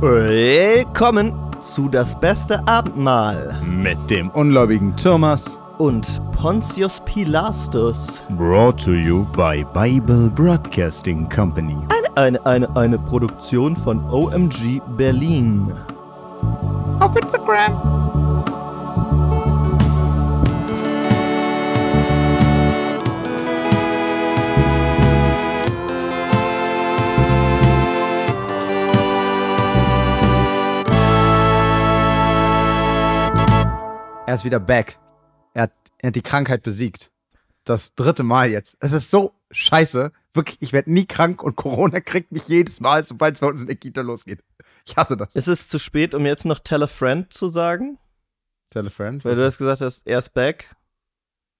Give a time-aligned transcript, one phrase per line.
[0.00, 5.58] Willkommen zu Das beste Abendmahl Mit dem ungläubigen Thomas.
[5.78, 8.22] und Pontius Pilastus.
[8.30, 11.76] Brought to you by Bible Broadcasting Company.
[12.14, 15.72] Eine, eine, eine Produktion von OMG Berlin.
[17.00, 17.97] Auf Instagram.
[34.28, 34.98] Er ist wieder back.
[35.54, 37.10] Er hat, er hat die Krankheit besiegt.
[37.64, 38.76] Das dritte Mal jetzt.
[38.78, 40.12] Es ist so scheiße.
[40.34, 43.62] Wirklich, ich werde nie krank und Corona kriegt mich jedes Mal, sobald es bei uns
[43.62, 44.44] in der Kita losgeht.
[44.84, 45.34] Ich hasse das.
[45.34, 47.96] Ist es zu spät, um jetzt noch Tell a Friend zu sagen?
[48.70, 49.24] Tell a friend.
[49.24, 50.76] Weil du hast gesagt hast, er ist back.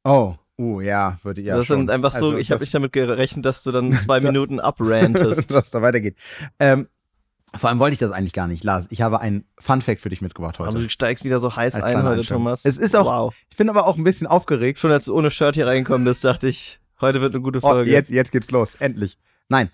[0.05, 1.79] Oh, uh, ja, würde ja das schon.
[1.79, 5.51] sind einfach so, Also, ich habe nicht damit gerechnet, dass du dann zwei Minuten abrantest.
[5.51, 6.19] dass da weitergeht.
[6.59, 6.87] Ähm,
[7.57, 8.87] vor allem wollte ich das eigentlich gar nicht, Lars.
[8.91, 10.79] Ich habe einen Fun Fact für dich mitgebracht Aber heute.
[10.82, 12.23] du steigst wieder so heiß Als ein heute.
[12.24, 12.65] Thomas.
[12.65, 13.45] Es ist auch- Wow.
[13.51, 14.79] Ich bin aber auch ein bisschen aufgeregt.
[14.79, 17.63] Schon als du ohne Shirt hier reingekommen bist, dachte ich, heute wird eine gute Oh,
[17.63, 17.91] Folge.
[17.91, 19.19] jetzt, jetzt geht's los, endlich.
[19.49, 19.71] Nein,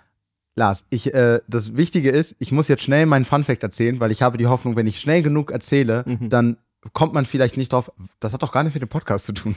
[0.57, 4.13] Lars, ich, äh, das Wichtige ist, ich muss jetzt schnell meinen Fun Fact erzählen, weil
[4.13, 6.29] ich habe die Hoffnung, wenn ich schnell genug erzähle, Mhm.
[6.29, 6.57] dann
[6.93, 7.91] kommt man vielleicht nicht drauf.
[8.21, 9.57] Das hat doch gar nichts mit dem Podcast zu tun.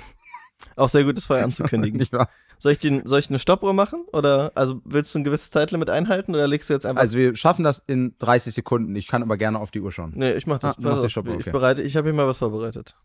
[0.75, 1.97] Auch sehr gut, das vorher anzukündigen.
[1.99, 2.29] Nicht wahr?
[2.59, 4.05] Soll ich, den, soll ich eine Stoppuhr machen?
[4.11, 7.01] Oder also willst du ein gewisses Zeitlimit einhalten oder legst du jetzt einfach.
[7.01, 8.95] Also wir schaffen das in 30 Sekunden.
[8.95, 10.13] Ich kann aber gerne auf die Uhr schauen.
[10.15, 10.77] nee, ich mach das.
[10.77, 11.51] Ah, pass die Stoppuhr, Ich okay.
[11.51, 12.95] bereite, ich habe hier mal was vorbereitet.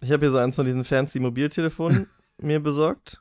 [0.00, 2.06] Ich habe hier so eins von diesen fancy Mobiltelefonen
[2.40, 3.20] mir besorgt.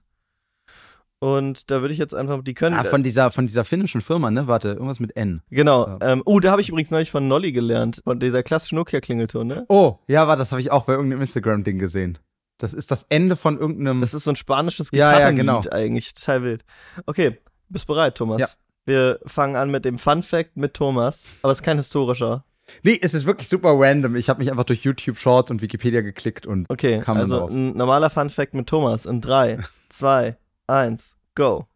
[1.19, 2.77] Und da würde ich jetzt einfach, die können.
[2.77, 4.47] Ah, von dieser, von dieser finnischen Firma, ne?
[4.47, 5.41] Warte, irgendwas mit N.
[5.49, 5.87] genau.
[5.87, 5.97] Ja.
[6.01, 8.01] Ähm, oh, da habe ich übrigens neulich von Nolly gelernt.
[8.03, 9.65] Von dieser klassischen Nokia-Klingelton, ne?
[9.67, 12.19] Oh, ja, warte, das habe ich auch bei irgendeinem Instagram-Ding gesehen.
[12.57, 14.01] Das ist das Ende von irgendeinem.
[14.01, 15.75] Das ist so ein spanisches Ja, ja, Gitarrenlied genau.
[15.75, 16.13] eigentlich.
[16.15, 16.65] Total wild.
[17.05, 17.37] Okay,
[17.69, 18.39] bist bereit, Thomas?
[18.39, 18.47] Ja.
[18.85, 21.23] Wir fangen an mit dem Fun Fact mit Thomas.
[21.41, 22.45] Aber es ist kein historischer.
[22.83, 24.15] nee, es ist wirklich super random.
[24.15, 26.65] Ich habe mich einfach durch YouTube Shorts und Wikipedia geklickt und.
[26.69, 27.51] Okay, Kam also drauf.
[27.51, 29.59] ein normaler Fun Fact mit Thomas in 3,
[29.89, 30.35] 2,
[30.67, 31.67] 1, go.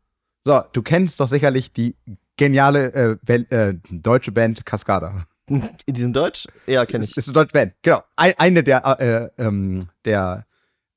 [0.45, 1.95] So, du kennst doch sicherlich die
[2.38, 5.27] geniale äh, Wel- äh, deutsche Band Cascada.
[5.47, 6.47] In diesem Deutsch?
[6.66, 7.16] Ja, kenne ich.
[7.16, 8.01] Ist eine deutsche Band, genau.
[8.16, 10.45] Ein, eine der, äh, ähm, der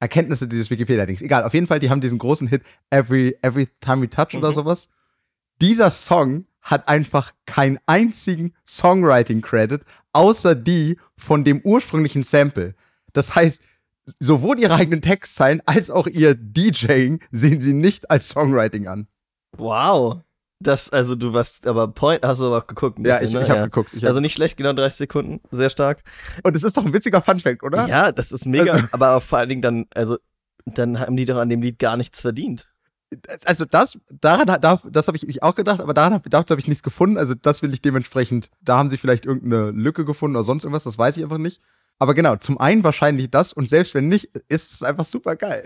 [0.04, 1.22] Erkenntnisse dieses Wikipedia-Dings.
[1.22, 4.50] Egal, auf jeden Fall, die haben diesen großen Hit Every, Every Time We Touch oder
[4.50, 4.54] Mhm.
[4.54, 4.88] sowas.
[5.62, 9.82] Dieser Song hat einfach keinen einzigen Songwriting-Credit,
[10.12, 12.75] außer die von dem ursprünglichen Sample.
[13.15, 13.62] Das heißt,
[14.19, 19.06] sowohl ihre eigenen Textzeilen als auch ihr DJing sehen sie nicht als Songwriting an.
[19.56, 20.21] Wow.
[20.60, 22.98] Das, also du warst, aber Point, hast du aber auch geguckt.
[22.98, 23.42] ein Ja, bisschen, ich, ne?
[23.42, 23.91] ich habe geguckt.
[23.92, 25.41] Ich hab, Also nicht schlecht, genau 30 Sekunden.
[25.50, 26.03] Sehr stark.
[26.42, 27.87] und es ist doch ein witziger Funfact, oder?
[27.87, 28.72] Ja, das ist mega.
[28.72, 30.16] Also- aber vor allen Dingen dann, also,
[30.65, 32.70] dann haben die doch an dem Lied gar nichts verdient.
[33.44, 36.59] Also das, daran, hat- da, das habe ich mich auch gedacht, aber daran habe hab
[36.59, 37.19] ich nichts gefunden.
[37.19, 40.84] Also das will ich dementsprechend, da haben sie vielleicht irgendeine Lücke gefunden oder sonst irgendwas,
[40.84, 41.60] das weiß ich einfach nicht.
[41.98, 45.62] Aber genau, zum einen wahrscheinlich das und selbst wenn nicht, ist es einfach super geil.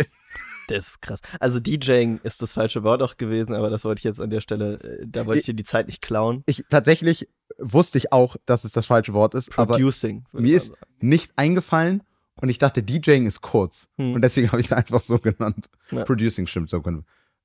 [0.68, 1.20] Das ist krass.
[1.40, 4.40] Also DJing ist das falsche Wort auch gewesen, aber das wollte ich jetzt an der
[4.40, 6.42] Stelle, äh, da wollte ich dir die Zeit nicht klauen.
[6.46, 10.24] Ich tatsächlich wusste ich auch, dass es das falsche Wort ist, aber Producing.
[10.30, 12.02] würde mir ist nicht eingefallen
[12.40, 14.12] und ich dachte, DJing ist kurz Hm.
[14.14, 15.68] und deswegen habe ich es einfach so genannt.
[15.90, 16.04] Ja.
[16.04, 16.82] Producing stimmt so.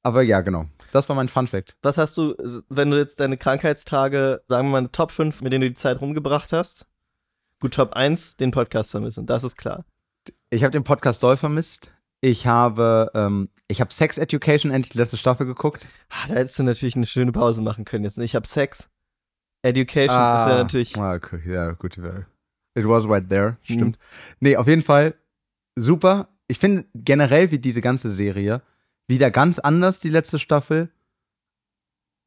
[0.04, 0.66] Aber ja, genau.
[0.92, 1.78] Das war mein Fun Fact.
[1.82, 2.36] Was hast du,
[2.68, 5.76] wenn du jetzt deine Krankheitstage, sagen wir mal, eine Top 5, mit denen du die
[5.76, 6.86] Zeit rumgebracht hast?
[7.62, 9.86] Gut, Top 1, den Podcast vermissen, das ist klar.
[10.50, 11.92] Ich habe den Podcast doll vermisst.
[12.26, 15.86] Ich habe, ähm, ich habe Sex Education endlich die letzte Staffel geguckt.
[16.10, 18.18] Ah, Da hättest du natürlich eine schöne Pause machen können jetzt.
[18.18, 18.24] ne?
[18.24, 18.88] Ich habe Sex.
[19.62, 20.98] Education ist ja natürlich.
[20.98, 21.98] Ah, okay, ja, gut.
[21.98, 23.74] It was right there, Mhm.
[23.74, 23.98] stimmt.
[24.40, 25.16] Nee, auf jeden Fall
[25.76, 26.30] super.
[26.48, 28.62] Ich finde generell wie diese ganze Serie
[29.08, 30.90] wieder ganz anders, die letzte Staffel.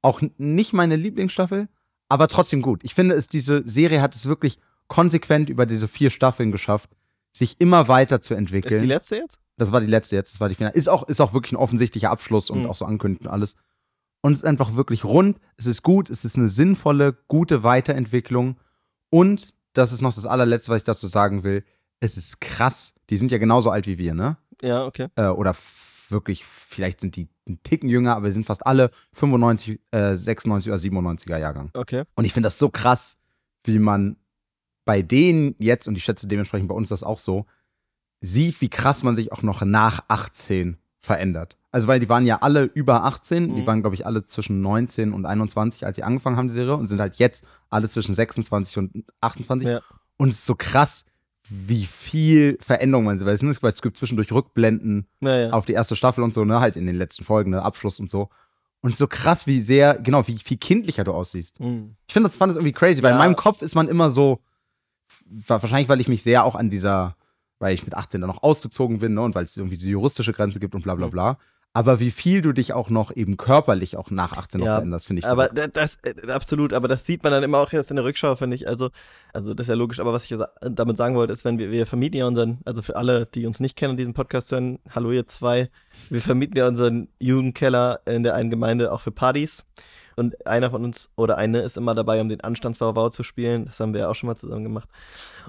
[0.02, 1.68] Auch nicht meine Lieblingsstaffel,
[2.10, 2.84] aber trotzdem gut.
[2.84, 4.58] Ich finde, es, diese Serie hat es wirklich
[4.88, 6.90] konsequent über diese vier Staffeln geschafft,
[7.38, 8.74] sich immer weiter zu entwickeln.
[8.74, 9.38] Ist die letzte jetzt?
[9.58, 10.74] Das war die letzte jetzt, das war die Finale.
[10.74, 12.66] Ist auch, ist auch wirklich ein offensichtlicher Abschluss und Mhm.
[12.66, 13.56] auch so ankündigt und alles.
[14.22, 18.56] Und es ist einfach wirklich rund, es ist gut, es ist eine sinnvolle, gute Weiterentwicklung.
[19.10, 21.64] Und das ist noch das allerletzte, was ich dazu sagen will.
[22.00, 22.94] Es ist krass.
[23.10, 24.36] Die sind ja genauso alt wie wir, ne?
[24.62, 25.08] Ja, okay.
[25.16, 25.54] Äh, oder
[26.08, 30.70] wirklich, vielleicht sind die einen Ticken jünger, aber wir sind fast alle 95, äh, 96
[30.72, 31.70] oder 97er Jahrgang.
[31.74, 32.04] Okay.
[32.14, 33.18] Und ich finde das so krass,
[33.64, 34.16] wie man
[34.86, 37.44] bei denen jetzt, und ich schätze dementsprechend bei uns das auch so,
[38.22, 41.58] sieht, wie krass man sich auch noch nach 18 verändert.
[41.70, 43.66] Also, weil die waren ja alle über 18, die Mhm.
[43.66, 46.86] waren, glaube ich, alle zwischen 19 und 21, als sie angefangen haben, die Serie, und
[46.86, 49.68] sind halt jetzt alle zwischen 26 und 28.
[49.68, 49.80] Ja.
[50.16, 51.04] Und es ist so krass,
[51.48, 53.26] wie viel Veränderung man sieht.
[53.26, 53.34] Weil
[53.70, 55.50] es, gibt zwischendurch Rückblenden Naja.
[55.50, 58.08] auf die erste Staffel und so, ne, halt in den letzten Folgen, ne, Abschluss und
[58.10, 58.30] so.
[58.80, 61.60] Und so krass, wie sehr, genau, wie viel kindlicher du aussiehst.
[61.60, 61.96] Mhm.
[62.08, 63.24] Ich finde das fand das irgendwie crazy, weil in Ja.
[63.24, 64.40] meinem Kopf ist man immer so,
[65.46, 67.16] wahrscheinlich, weil ich mich sehr auch an dieser,
[67.58, 70.32] weil ich mit 18 dann noch ausgezogen bin, ne, und weil es irgendwie diese juristische
[70.32, 71.10] Grenze gibt und bla bla Mhm.
[71.10, 71.38] bla.
[71.72, 75.06] Aber wie viel du dich auch noch eben körperlich auch nach 18 noch Ja, veränderst,
[75.08, 75.26] finde ich.
[75.26, 75.58] Aber verrückt.
[75.76, 78.34] da- das, äh, absolut, aber das sieht man dann immer auch erst in der Rückschau,
[78.34, 78.66] finde ich.
[78.66, 78.88] Also,
[79.34, 81.70] also das ist ja logisch, aber was ich sa- damit sagen wollte, ist, wenn wir,
[81.70, 84.78] wir vermieten ja unseren, also für alle, die uns nicht kennen und diesen Podcast hören,
[84.88, 85.68] hallo ihr zwei,
[86.08, 89.62] wir vermieten ja unseren Jugendkeller in der einen Gemeinde auch für Partys.
[90.16, 93.66] Und einer von uns oder eine ist immer dabei, um den Anstandsvauwau zu spielen.
[93.66, 94.88] Das haben wir ja auch schon mal zusammen gemacht.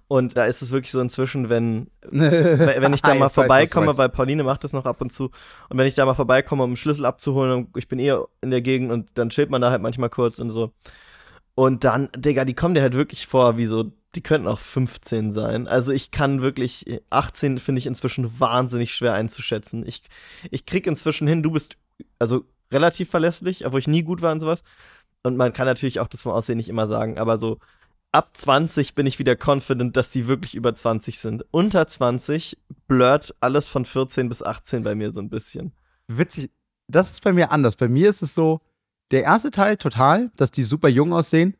[0.09, 4.09] Und da ist es wirklich so inzwischen, wenn, wenn ich da Ich mal vorbeikomme, weil
[4.09, 5.31] Pauline macht das noch ab und zu,
[5.69, 8.51] und wenn ich da mal vorbeikomme, um einen Schlüssel abzuholen, und ich bin eh in
[8.51, 10.71] der Gegend und dann chillt man da halt manchmal kurz und so.
[11.55, 15.31] Und dann, Digga, die kommen dir halt wirklich vor, wie so, die könnten auch 15
[15.31, 15.67] sein.
[15.67, 19.85] Also ich kann wirklich, 18 finde ich inzwischen wahnsinnig schwer einzuschätzen.
[19.85, 20.01] Ich,
[20.49, 21.77] ich krieg inzwischen hin, du bist
[22.17, 24.63] also relativ verlässlich, obwohl ich nie gut war und sowas.
[25.21, 27.59] Und man kann natürlich auch das vom Aussehen nicht immer sagen, aber so
[28.11, 31.45] ab 20 bin ich wieder confident, dass sie wirklich über 20 sind.
[31.51, 35.73] Unter 20 blurrt alles von 14 bis 18 bei mir so ein bisschen.
[36.07, 36.49] Witzig,
[36.87, 37.75] das ist bei mir anders.
[37.75, 38.61] Bei mir ist es so,
[39.11, 41.55] der erste Teil total, dass die super jung aussehen.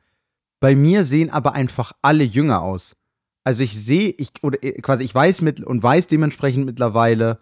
[0.60, 2.96] Bei mir sehen aber einfach alle jünger aus.
[3.44, 7.40] Also ich sehe, ich oder äh, quasi ich weiß mit und weiß dementsprechend mittlerweile,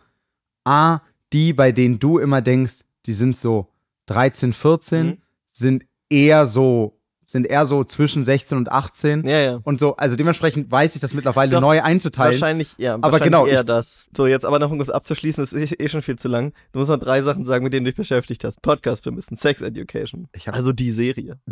[0.66, 1.00] ah,
[1.34, 3.68] die, bei denen du immer denkst, die sind so
[4.08, 5.18] 13, 14, Mhm.
[5.48, 9.60] sind eher so, sind eher so zwischen 16 und 18 Ja, ja.
[9.64, 9.96] und so.
[9.96, 12.34] Also dementsprechend weiß ich das mittlerweile Doch, neu einzuteilen.
[12.34, 14.08] Wahrscheinlich, ja, Aber wahrscheinlich genau, eher ich- das.
[14.16, 16.54] So, jetzt aber noch, um das abzuschließen, das ist eh, eh schon viel zu lang.
[16.72, 18.62] Du musst noch drei Sachen sagen, mit denen du dich beschäftigt hast.
[18.62, 20.28] Podcast vermissen, Sex Education.
[20.46, 21.40] Also die Serie.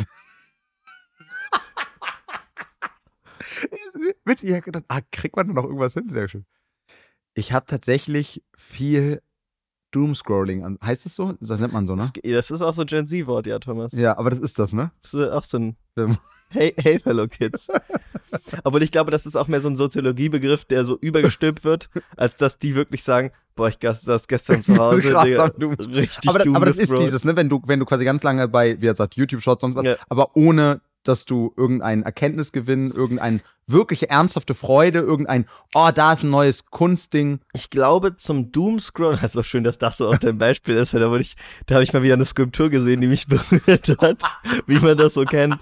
[4.25, 6.09] Witzig, ich hab gedacht, ah, kriegt man da noch irgendwas hin?
[6.09, 6.45] Sehr schön.
[7.35, 9.21] Ich habe tatsächlich viel
[9.91, 10.79] Doomscrolling an.
[10.83, 11.33] Heißt das so?
[11.39, 12.07] Das nennt man so, ne?
[12.23, 13.91] Das, ist auch so Gen Z-Wort, ja, Thomas.
[13.93, 14.91] Ja, aber das ist das, ne?
[15.01, 15.77] Das ist auch so ein.
[16.49, 17.67] Hey, hey, fellow kids.
[18.63, 22.35] Obwohl ich glaube, das ist auch mehr so ein Soziologiebegriff, der so übergestülpt wird, als
[22.35, 25.45] dass die wirklich sagen, boah, ich saß gestern zu Hause, Krass Digga,
[25.87, 27.35] richtig Aber, das- aber das ist dieses, ne?
[27.35, 29.95] Wenn du, wenn du quasi ganz lange bei, wie er sagt, YouTube-Shots sonst was, Ja.
[30.09, 36.29] aber ohne, dass du irgendeinen Erkenntnisgewinn, irgendein wirklich ernsthafte Freude, irgendein, oh, da ist ein
[36.29, 37.39] neues Kunstding.
[37.53, 40.93] Ich glaube, zum Doomscroll, das ist doch schön, dass das so auch dein Beispiel ist,
[40.93, 41.35] da, ich,
[41.65, 44.21] da habe ich mal wieder eine Skulptur gesehen, die mich berührt hat,
[44.67, 45.59] wie man das so kennt.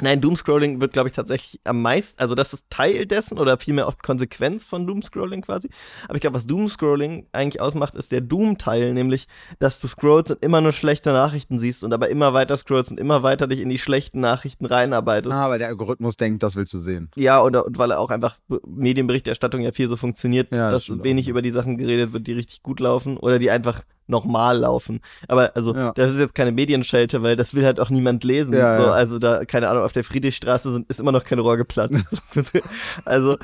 [0.00, 3.86] Nein, Doomscrolling wird, glaube ich, tatsächlich am meisten, also das ist Teil dessen oder vielmehr
[3.86, 5.68] auch Konsequenz von Doomscrolling quasi.
[6.04, 9.28] Aber ich glaube, was Doomscrolling eigentlich ausmacht, ist der Doom-Teil, nämlich,
[9.58, 12.98] dass du scrollst und immer nur schlechte Nachrichten siehst und aber immer weiter scrollst und
[12.98, 15.34] immer weiter dich in die schlechten Nachrichten reinarbeitest.
[15.34, 17.10] Ah, weil der Algorithmus denkt, das willst du sehen.
[17.14, 21.04] Ja, oder und weil er auch einfach Medienberichterstattung ja viel so funktioniert, Ja, das dass
[21.04, 24.58] wenig auch, über die Sachen geredet wird, die richtig gut laufen oder die einfach normal
[24.58, 25.00] laufen.
[25.28, 25.92] Aber also, Ja.
[25.92, 28.52] das ist jetzt keine Medienschelte, weil das will halt auch niemand lesen.
[28.52, 28.92] Ja, so, ja.
[28.92, 32.04] Also da, keine Ahnung, auf der Friedrichstraße sind, ist immer noch kein Rohr geplatzt.
[33.04, 33.38] also,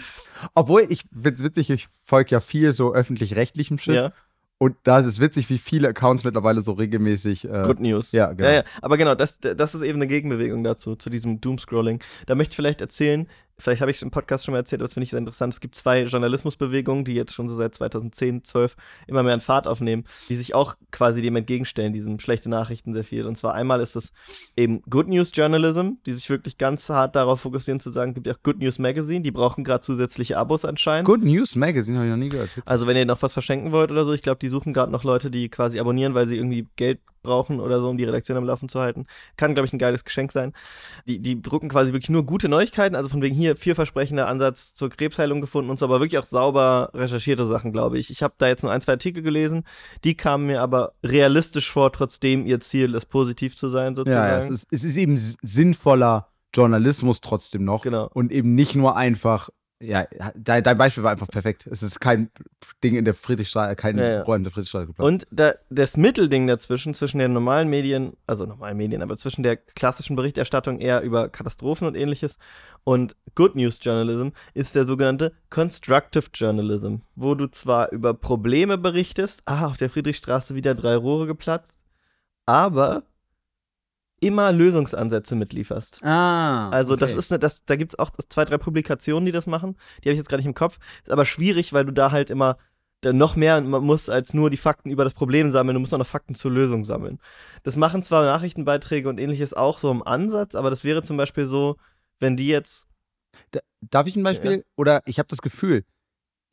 [0.54, 4.12] Obwohl, ich witzig, ich folge ja viel so öffentlich-rechtlichem Shit.
[4.60, 7.44] Und da ist es witzig, wie viele Accounts mittlerweile so regelmäßig.
[7.44, 8.10] Äh, Good News.
[8.10, 8.48] ja, genau.
[8.48, 8.64] Ja, ja.
[8.82, 12.00] Aber genau, das, das ist eben eine Gegenbewegung dazu, zu diesem Doomscrolling.
[12.26, 13.28] Da möchte ich vielleicht erzählen,
[13.58, 15.52] vielleicht habe ich es im Podcast schon mal erzählt, aber das finde ich sehr interessant.
[15.52, 18.76] Es gibt zwei Journalismusbewegungen, die jetzt schon so seit 2010, 12
[19.06, 23.04] immer mehr an Fahrt aufnehmen, die sich auch quasi dem entgegenstellen, diesem schlechte Nachrichten sehr
[23.04, 23.26] viel.
[23.26, 24.12] Und zwar einmal ist es
[24.56, 28.34] eben Good News Journalism, die sich wirklich ganz hart darauf fokussieren zu sagen, gibt ja
[28.34, 31.06] auch Good News Magazine, die brauchen gerade zusätzliche Abos anscheinend.
[31.06, 32.50] Good News Magazine habe ich noch nie gehört.
[32.66, 35.04] Also wenn ihr noch was verschenken wollt oder so, ich glaube, die suchen gerade noch
[35.04, 38.44] Leute, die quasi abonnieren, weil sie irgendwie Geld brauchen oder so, um die Redaktion am
[38.44, 39.06] Laufen zu halten.
[39.36, 40.52] Kann, glaube ich, ein geiles Geschenk sein.
[41.06, 44.90] Die, die drucken quasi wirklich nur gute Neuigkeiten, also von wegen hier vielversprechender Ansatz zur
[44.90, 48.10] Krebsheilung gefunden und so, aber wirklich auch sauber recherchierte Sachen, glaube ich.
[48.10, 49.64] Ich habe da jetzt nur ein, zwei Artikel gelesen,
[50.04, 54.26] die kamen mir aber realistisch vor, trotzdem ihr Ziel ist, positiv zu sein, sozusagen.
[54.26, 57.82] ja, ja, es ist, es ist eben sinnvoller Journalismus trotzdem noch.
[57.82, 58.08] Genau.
[58.12, 59.50] Und eben nicht nur einfach.
[59.80, 61.68] Ja, dein, dein Beispiel war einfach perfekt.
[61.68, 62.30] Es ist kein
[62.82, 64.22] Ding in der Friedrichstraße, kein Ja, ja.
[64.22, 65.06] Rohr in der Friedrichstraße geplant.
[65.06, 69.56] Und da, das Mittelding dazwischen, zwischen den normalen Medien, also normalen Medien, aber zwischen der
[69.56, 72.38] klassischen Berichterstattung eher über Katastrophen und ähnliches
[72.82, 79.42] und Good News Journalism ist der sogenannte Constructive Journalism, wo du zwar über Probleme berichtest,
[79.44, 81.78] ah, auf der Friedrichstraße wieder drei Rohre geplatzt,
[82.46, 83.04] aber
[84.20, 86.02] immer Lösungsansätze mitlieferst.
[86.02, 87.18] ah, Also das okay.
[87.18, 89.76] ist eine, das, da gibt es auch zwei, drei Publikationen, die das machen.
[90.02, 90.78] Die habe ich jetzt gerade nicht im Kopf.
[91.04, 92.58] Ist aber schwierig, weil du da halt immer
[93.00, 95.94] dann noch mehr man muss als nur die Fakten über das Problem sammeln, du musst
[95.94, 97.20] auch noch Fakten zur Lösung sammeln.
[97.62, 101.46] Das machen zwar Nachrichtenbeiträge und ähnliches auch so im Ansatz, aber das wäre zum Beispiel
[101.46, 101.76] so,
[102.18, 102.88] wenn die jetzt
[103.52, 104.64] Da, darf ich ein Beispiel?
[104.76, 105.84] Oder ich habe das Gefühl,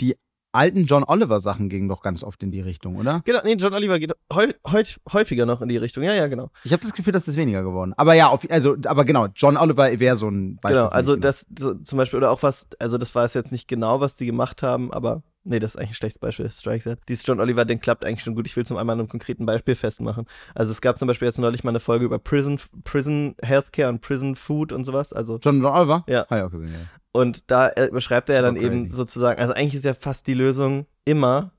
[0.01, 0.15] die
[0.55, 3.21] alten John Oliver Sachen gingen doch ganz oft in die Richtung, oder?
[3.25, 6.03] Genau, nee, John Oliver geht heu, heut, häufiger noch in die Richtung.
[6.03, 6.49] Ja, ja, genau.
[6.63, 7.93] Ich habe das Gefühl, dass das weniger geworden.
[7.97, 10.81] Aber ja, auf, also, aber genau, John Oliver wäre so ein Beispiel.
[10.81, 13.51] Genau, also mich, das so, zum Beispiel, oder auch was, also das war es jetzt
[13.51, 16.83] nicht genau, was die gemacht haben, aber nee, das ist eigentlich ein schlechtes Beispiel, Strike
[16.83, 16.99] That.
[17.07, 18.47] Dieses John Oliver, den klappt eigentlich schon gut.
[18.47, 20.25] Ich will zum einmal an einem konkreten Beispiel festmachen.
[20.53, 24.01] Also es gab zum Beispiel jetzt neulich mal eine Folge über Prison, Prison Healthcare und
[24.01, 25.13] Prison Food und sowas.
[25.13, 26.03] Also John, John Oliver?
[26.07, 26.25] Ja.
[26.27, 26.79] Habe ich auch gesehen, ja.
[27.15, 28.95] Und da äh, beschreibt er ja dann eben crazy.
[28.97, 31.51] sozusagen, also eigentlich ist ja fast die Lösung immer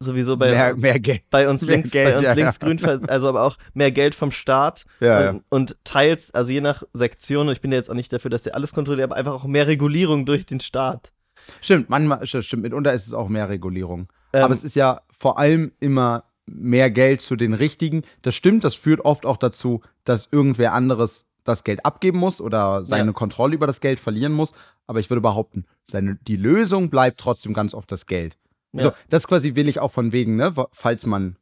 [0.00, 1.22] sowieso bei, mehr, mehr Geld.
[1.30, 4.14] bei uns mehr links, Geld, bei uns ja, links-grün, vers- also aber auch mehr Geld
[4.14, 7.90] vom Staat Ja, und, und teils, also je nach Sektion, und ich bin ja jetzt
[7.90, 11.12] auch nicht dafür, dass ihr alles kontrolliert, aber einfach auch mehr Regulierung durch den Staat.
[11.60, 14.08] Stimmt, manchmal, st- stimmt, mitunter ist es auch mehr Regulierung.
[14.32, 18.02] Ähm, Aber es ist ja vor allem immer mehr Geld zu den Richtigen.
[18.22, 22.84] Das stimmt, das führt oft auch dazu, dass irgendwer anderes das Geld abgeben muss oder
[22.84, 23.12] seine Ja.
[23.12, 24.52] Kontrolle über das Geld verlieren muss.
[24.86, 28.38] Aber ich würde behaupten, seine, die Lösung bleibt trotzdem ganz oft das Geld.
[28.72, 28.82] Ja.
[28.82, 30.52] So, das quasi will ich auch von wegen, ne?
[30.72, 31.36] Falls man.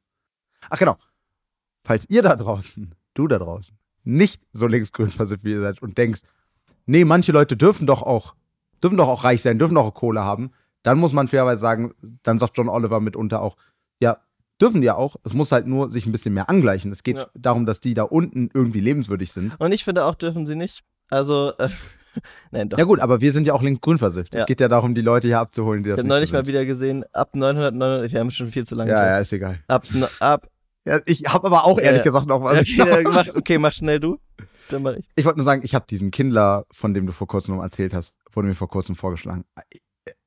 [0.69, 0.97] Ach genau.
[1.83, 5.13] Falls ihr da draußen, du da draußen, nicht so linksgrün
[5.45, 6.23] ihr seid und denkst,
[6.87, 8.35] nee, manche Leute dürfen doch auch,
[8.83, 10.51] dürfen doch auch reich sein, dürfen doch auch Kohle haben,
[10.83, 13.57] dann muss man fairerweise sagen, dann sagt John Oliver mitunter auch,
[14.01, 14.19] ja,
[14.61, 16.91] dürfen die ja auch, es muss halt nur sich ein bisschen mehr angleichen.
[16.93, 17.27] Es geht Ja.
[17.35, 19.55] darum, dass die da unten irgendwie lebenswürdig sind.
[19.59, 20.81] und ich finde auch, dürfen sie nicht.
[21.09, 21.69] Also, äh,
[22.51, 22.79] nein, doch.
[22.79, 24.35] Ja gut, aber wir sind ja auch linksgrün versifft.
[24.35, 24.41] Ja.
[24.41, 26.37] Es geht ja darum, die Leute hier abzuholen, die ich das habe nicht neulich so
[26.37, 28.91] mal wieder gesehen, ab 999, wir haben schon viel zu lange.
[28.93, 29.07] Ja, schon.
[29.07, 29.59] ja, ist egal.
[29.69, 30.49] Ab, no- ab,
[30.87, 32.05] Ja, ich habe aber auch ehrlich ja.
[32.05, 32.61] gesagt noch was.
[32.61, 34.19] okay, mach, okay, mach schnell du.
[34.71, 35.05] Dann mach ich.
[35.15, 37.93] Ich wollte nur sagen, ich habe diesen Kindler, von dem du vor kurzem noch erzählt
[37.93, 39.45] hast, wurde mir vor kurzem vorgeschlagen.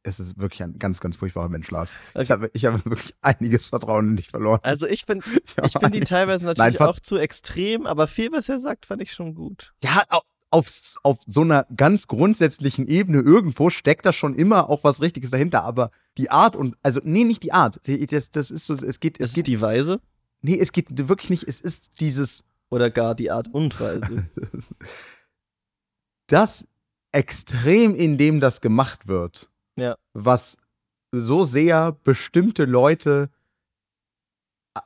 [0.03, 1.95] Es ist wirklich ein ganz, ganz furchtbarer Mensch, Lars.
[2.13, 2.33] Ich Okay.
[2.33, 4.59] habe ich habe wirklich einiges Vertrauen in dich verloren.
[4.63, 5.25] Also ich finde
[5.57, 8.85] Ja, ich find die teilweise natürlich Ver- auch zu extrem, aber viel, was er sagt,
[8.85, 9.73] fand ich schon gut.
[9.83, 10.69] ja, au- auf,
[11.01, 15.63] auf so einer ganz grundsätzlichen Ebene irgendwo steckt da schon immer auch was Richtiges dahinter,
[15.63, 17.79] aber die Art und, also, nee, nicht die Art.
[17.87, 19.99] Das, das ist so, es geht, es es geht, die Weise
[20.41, 24.27] nee, es geht wirklich nicht, es ist dieses, oder gar die Art und Weise?
[26.27, 26.67] das
[27.11, 29.97] Extrem, in dem das gemacht wird, Ja.
[30.13, 30.57] was
[31.11, 33.29] so sehr bestimmte Leute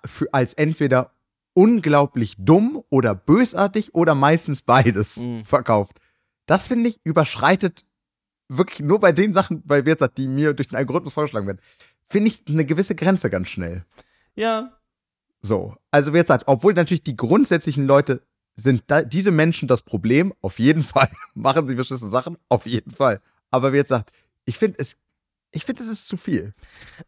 [0.05, 1.11] für, als entweder
[1.53, 5.43] unglaublich dumm oder bösartig oder meistens beides Mhm.
[5.45, 5.99] verkauft.
[6.45, 7.83] Das finde ich überschreitet
[8.49, 11.59] wirklich nur bei den Sachen, bei wie gesagt, die mir durch den Algorithmus vorgeschlagen werden,
[12.05, 13.85] finde ich eine gewisse Grenze ganz schnell.
[14.35, 14.73] ja,
[15.41, 18.21] So, also wie gesagt, obwohl natürlich die grundsätzlichen Leute
[18.55, 21.09] sind da, diese Menschen das Problem, auf jeden Fall.
[21.33, 23.21] Machen sie verschissene Sachen, auf jeden Fall.
[23.51, 24.11] Aber wie gesagt,
[24.47, 24.97] ich finde es,
[25.51, 26.53] ich finde es ist zu viel.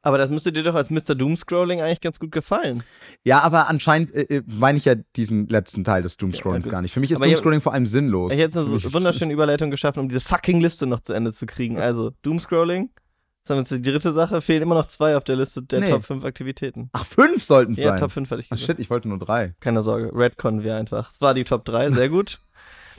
[0.02, 1.16] aber das müsste dir doch als Mr.
[1.16, 2.84] Doomscrolling eigentlich ganz gut gefallen.
[3.26, 6.82] Ja, aber anscheinend äh, äh, meine ich ja diesen letzten Teil des Doomscrollings Ja, gar
[6.82, 6.94] nicht.
[6.94, 8.32] Für mich ist Aber Doomscrolling vor allem sinnlos.
[8.32, 11.34] Ich hätte jetzt eine so wunderschöne Überleitung geschaffen, um diese fucking Liste noch zu Ende
[11.34, 11.80] zu kriegen.
[11.80, 12.90] Also, Doomscrolling.
[13.44, 14.42] Das haben wir jetzt die dritte Sache.
[14.42, 15.90] Fehlen immer noch zwei auf der Liste der Nee.
[15.90, 16.90] Top 5 Aktivitäten.
[16.94, 18.00] Ach, fünf sollten es Ja, sein.
[18.00, 18.66] Top 5 hatte ich Ach gesagt.
[18.68, 19.56] shit, ich wollte nur drei.
[19.60, 20.12] Keine Sorge.
[20.14, 21.10] Redcon wir einfach.
[21.10, 22.40] Es war die Top 3, sehr gut.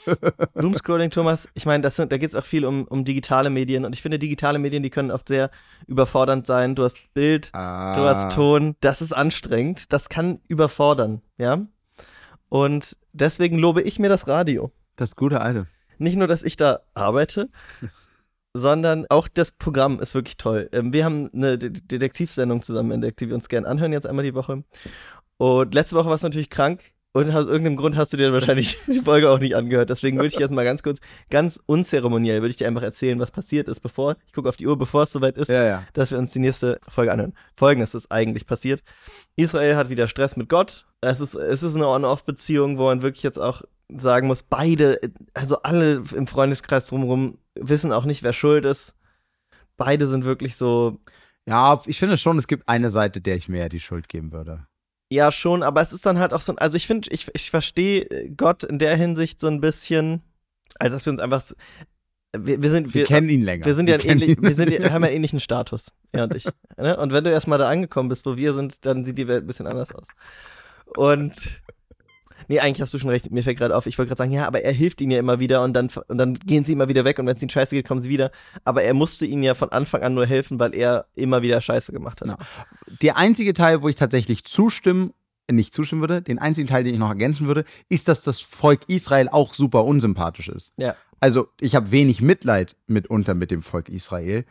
[0.54, 3.85] Doomscrolling, Thomas, ich meine, das sind, da geht es auch viel um, um digitale Medien
[3.85, 5.50] und ich finde, digitale Medien, die können oft sehr
[5.87, 6.75] überfordernd sein.
[6.75, 7.95] Du hast Bild, Ah.
[7.95, 11.66] du hast Ton, das ist anstrengend, das kann überfordern, ja.
[12.49, 14.73] Und deswegen lobe ich mir das Radio.
[14.97, 15.66] Das gute alte.
[15.99, 17.49] Nicht nur, dass ich da arbeite,
[18.54, 20.69] sondern auch das Programm ist wirklich toll.
[20.73, 24.25] Ähm, wir haben eine De Detektivsendung zusammen entdeckt, die wir uns gerne anhören, jetzt einmal
[24.25, 24.64] die Woche.
[25.37, 28.79] Und letzte Woche warst du natürlich krank und aus irgendeinem Grund hast du dir wahrscheinlich
[28.87, 29.90] die Folge auch nicht angehört.
[29.90, 30.99] Deswegen würde ich jetzt mal ganz kurz,
[31.29, 34.67] ganz unzeremoniell, würde ich dir einfach erzählen, was passiert ist, bevor, ich gucke auf die
[34.67, 35.83] Uhr, bevor es soweit ist, Ja, ja.
[35.93, 37.35] dass wir uns die nächste Folge anhören.
[37.57, 38.83] Folgendes ist eigentlich passiert.
[39.37, 40.87] Israel hat wieder Stress mit Gott.
[41.00, 45.00] Es ist, es ist eine On-Off-Beziehung, wo man wirklich jetzt auch sagen muss, beide,
[45.35, 48.95] also alle im Freundeskreis drumherum wissen auch nicht, wer schuld ist.
[49.76, 50.99] Beide sind wirklich so,
[51.47, 54.67] Ja, ich finde schon, es gibt eine Seite, der ich mehr die Schuld geben würde.
[55.11, 57.50] Ja schon, aber es ist dann halt auch so, ein- also ich finde, ich, ich
[57.50, 60.23] verstehe Gott in der Hinsicht so ein bisschen,
[60.79, 61.43] also dass wir uns einfach,
[62.37, 63.64] wir, wir sind, Wir, kennen ihn länger.
[63.67, 66.45] Wir sind ja kennen ähnlich, wir sind, ja- haben ja ähnlichen Status, er und ich.
[66.76, 66.97] Ne?
[66.97, 69.47] Und wenn du erstmal da angekommen bist, wo wir sind, dann sieht die Welt ein
[69.49, 70.05] bisschen anders aus.
[70.97, 71.35] Und
[72.50, 74.45] nee, eigentlich hast du schon recht, mir fällt gerade auf, ich wollte gerade sagen, ja,
[74.45, 77.04] aber er hilft ihnen ja immer wieder und dann, und dann gehen sie immer wieder
[77.04, 78.33] weg und wenn es ihnen scheiße geht, kommen sie wieder.
[78.64, 81.92] Aber er musste ihnen ja von Anfang an nur helfen, weil er immer wieder Scheiße
[81.92, 82.28] gemacht hat.
[82.28, 82.38] Ja.
[83.02, 85.14] Der einzige Teil, wo ich tatsächlich zustimmen,
[85.47, 88.40] äh, nicht zustimmen würde, den einzigen Teil, den ich noch ergänzen würde, ist, dass das
[88.40, 90.73] Volk Israel auch super unsympathisch ist.
[90.76, 90.97] Ja.
[91.21, 94.45] Also, ich habe wenig Mitleid mitunter mit dem Volk Israel.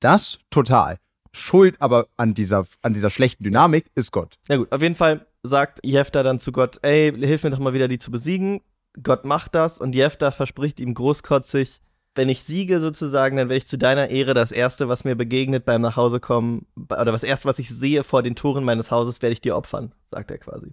[0.00, 0.98] Das total.
[1.30, 4.36] Schuld aber an dieser, an dieser schlechten Dynamik ist Gott.
[4.48, 7.74] Na gut, auf jeden Fall sagt Jefta dann zu Gott, ey, hilf mir doch mal
[7.74, 8.60] wieder, die zu besiegen.
[9.02, 11.80] Gott macht das und Jefta verspricht ihm großkotzig,
[12.16, 15.66] wenn ich siege sozusagen, dann werde ich zu deiner Ehre das Erste, was mir begegnet
[15.66, 19.42] beim Nachhausekommen, oder das Erste, was ich sehe vor den Toren meines Hauses, werde ich
[19.42, 20.72] dir opfern, sagt er quasi.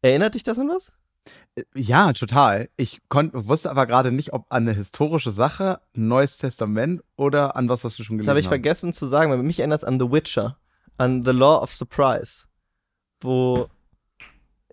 [0.00, 0.92] Erinnert dich das an was?
[1.74, 2.68] Ja, total.
[2.76, 7.68] Ich wusste aber gerade nicht, ob an eine historische Sache, ein Neues Testament oder an
[7.68, 8.50] was, was du schon Das gelesen habe ich hast.
[8.50, 10.56] vergessen zu sagen, weil mich erinnert es an The Witcher,
[10.98, 12.44] an The Law of Surprise,
[13.20, 13.68] wo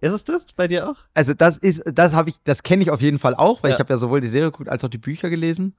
[0.01, 0.95] ist es das bei dir auch?
[1.13, 3.75] Also das ist, das habe ich, das kenne ich auf jeden Fall auch, weil Ja.
[3.75, 5.75] ich habe ja sowohl die Serie geguckt als auch die Bücher gelesen.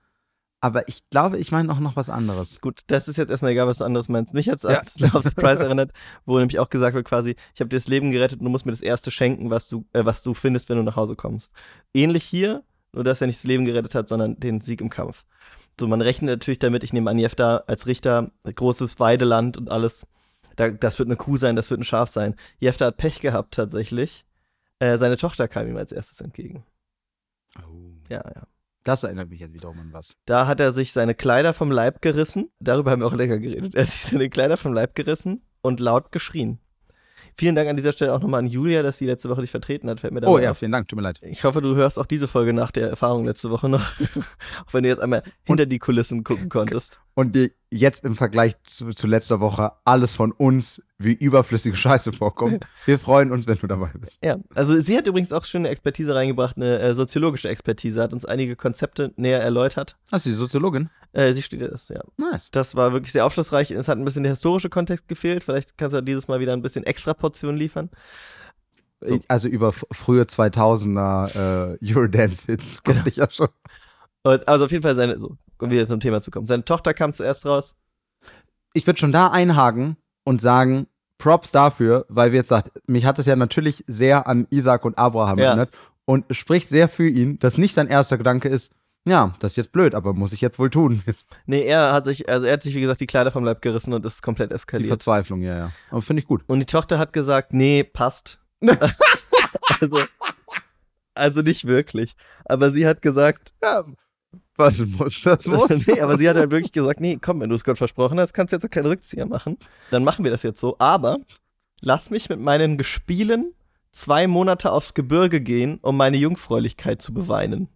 [0.64, 2.60] Aber ich glaube, ich meine auch noch was anderes.
[2.60, 4.32] Gut, das ist jetzt erstmal egal, was du anderes meinst.
[4.32, 5.08] Mich hat es Ja.
[5.08, 5.90] an of Surprise erinnert,
[6.24, 8.64] wo nämlich auch gesagt wird quasi, ich habe dir das Leben gerettet und du musst
[8.64, 11.50] mir das Erste schenken, was du, äh, was du findest, wenn du nach Hause kommst.
[11.92, 12.62] Ähnlich hier,
[12.92, 15.24] nur dass er nicht das Leben gerettet hat, sondern den Sieg im Kampf.
[15.80, 20.06] So, man rechnet natürlich damit, ich nehme an, Jefta als Richter, großes Weideland und alles.
[20.56, 22.34] Da, das wird eine Kuh sein, das wird ein Schaf sein.
[22.58, 24.24] Jefta hat Pech gehabt tatsächlich.
[24.78, 26.64] Äh, seine Tochter kam ihm als erstes entgegen.
[28.08, 28.46] Ja, ja.
[28.84, 30.16] Das erinnert mich jetzt wiederum an was.
[30.26, 32.50] Da hat er sich seine Kleider vom Leib gerissen.
[32.58, 33.74] Darüber haben wir auch länger geredet.
[33.76, 36.58] Er hat sich seine Kleider vom Leib gerissen und laut geschrien.
[37.38, 39.88] Vielen Dank an dieser Stelle auch nochmal an Julia, dass sie letzte Woche dich vertreten
[39.88, 40.00] hat.
[40.00, 40.58] Fällt mir Oh ja, auf.
[40.58, 41.20] vielen Dank, tut mir leid.
[41.22, 43.80] Ich hoffe, du hörst auch diese Folge nach der Erfahrung letzte Woche noch.
[44.66, 47.00] auch wenn du jetzt einmal hinter die Kulissen gucken konntest.
[47.14, 52.12] Und dir jetzt im Vergleich zu, zu letzter Woche alles von uns wie überflüssige Scheiße
[52.12, 52.64] vorkommt.
[52.84, 54.22] Wir freuen uns, wenn du dabei bist.
[54.24, 58.24] Ja, also sie hat übrigens auch schöne Expertise reingebracht, eine äh, soziologische Expertise, hat uns
[58.24, 59.96] einige Konzepte näher erläutert.
[60.12, 60.90] Hast du die Soziologin?
[61.12, 62.02] Äh, sie studiert das, ja.
[62.16, 62.50] Nice.
[62.52, 63.70] Das war wirklich sehr aufschlussreich.
[63.70, 65.42] Es hat ein bisschen der historische Kontext gefehlt.
[65.42, 67.90] Vielleicht kannst du dieses Mal wieder ein bisschen extra Portion liefern.
[69.04, 69.18] So.
[69.26, 73.08] Also über frühe 2000er äh, Eurodance-Hits konnte Genau.
[73.08, 73.48] ich ja schon.
[74.24, 76.46] Und, also auf jeden Fall seine, so, um wieder zum Thema zu kommen.
[76.46, 77.74] Seine Tochter kam zuerst raus.
[78.74, 80.86] Ich würde schon da einhaken und sagen,
[81.18, 84.98] Props dafür, weil wir jetzt sagt, mich hat es ja natürlich sehr an Isaac und
[84.98, 85.46] Abraham Ja.
[85.46, 85.70] erinnert
[86.04, 88.72] und spricht sehr für ihn, dass nicht sein erster Gedanke ist,
[89.04, 91.02] ja, das ist jetzt blöd, aber muss ich jetzt wohl tun.
[91.46, 93.92] Nee, er hat sich, also er hat sich, wie gesagt, die Kleider vom Leib gerissen
[93.92, 94.88] und ist komplett Die eskaliert.
[94.88, 95.72] Verzweiflung, ja, ja.
[95.90, 96.42] Aber finde ich gut.
[96.46, 98.38] Und die Tochter hat gesagt, nee, passt.
[99.80, 100.00] also,
[101.14, 102.14] also nicht wirklich.
[102.44, 103.84] Aber sie hat gesagt, Ja,
[104.56, 105.46] was muss, das
[105.86, 108.32] nee, aber sie hat halt wirklich gesagt, nee, komm, wenn du es Gott versprochen hast,
[108.32, 109.58] kannst du jetzt auch keinen Rückzieher machen.
[109.90, 110.76] Dann machen wir das jetzt so.
[110.78, 111.18] Aber
[111.80, 113.54] lass mich mit meinen Gespielen
[113.92, 117.68] zwei Monate aufs Gebirge gehen, um meine Jungfräulichkeit zu beweinen.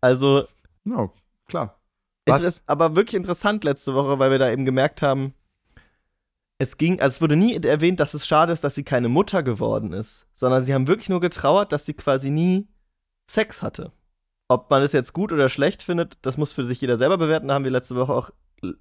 [0.00, 0.44] Also,
[0.84, 1.10] Ja,
[1.48, 1.80] klar.
[2.26, 2.42] Was?
[2.42, 5.32] ist aber wirklich interessant letzte Woche, weil wir da eben gemerkt haben,
[6.58, 9.42] es ging, also es wurde nie erwähnt, dass es schade ist, dass sie keine Mutter
[9.42, 12.66] geworden ist, sondern sie haben wirklich nur getrauert, dass sie quasi nie
[13.30, 13.92] Sex hatte.
[14.48, 17.48] Ob man es jetzt gut oder schlecht findet, das muss für sich jeder selber bewerten.
[17.48, 18.30] Da haben wir letzte Woche auch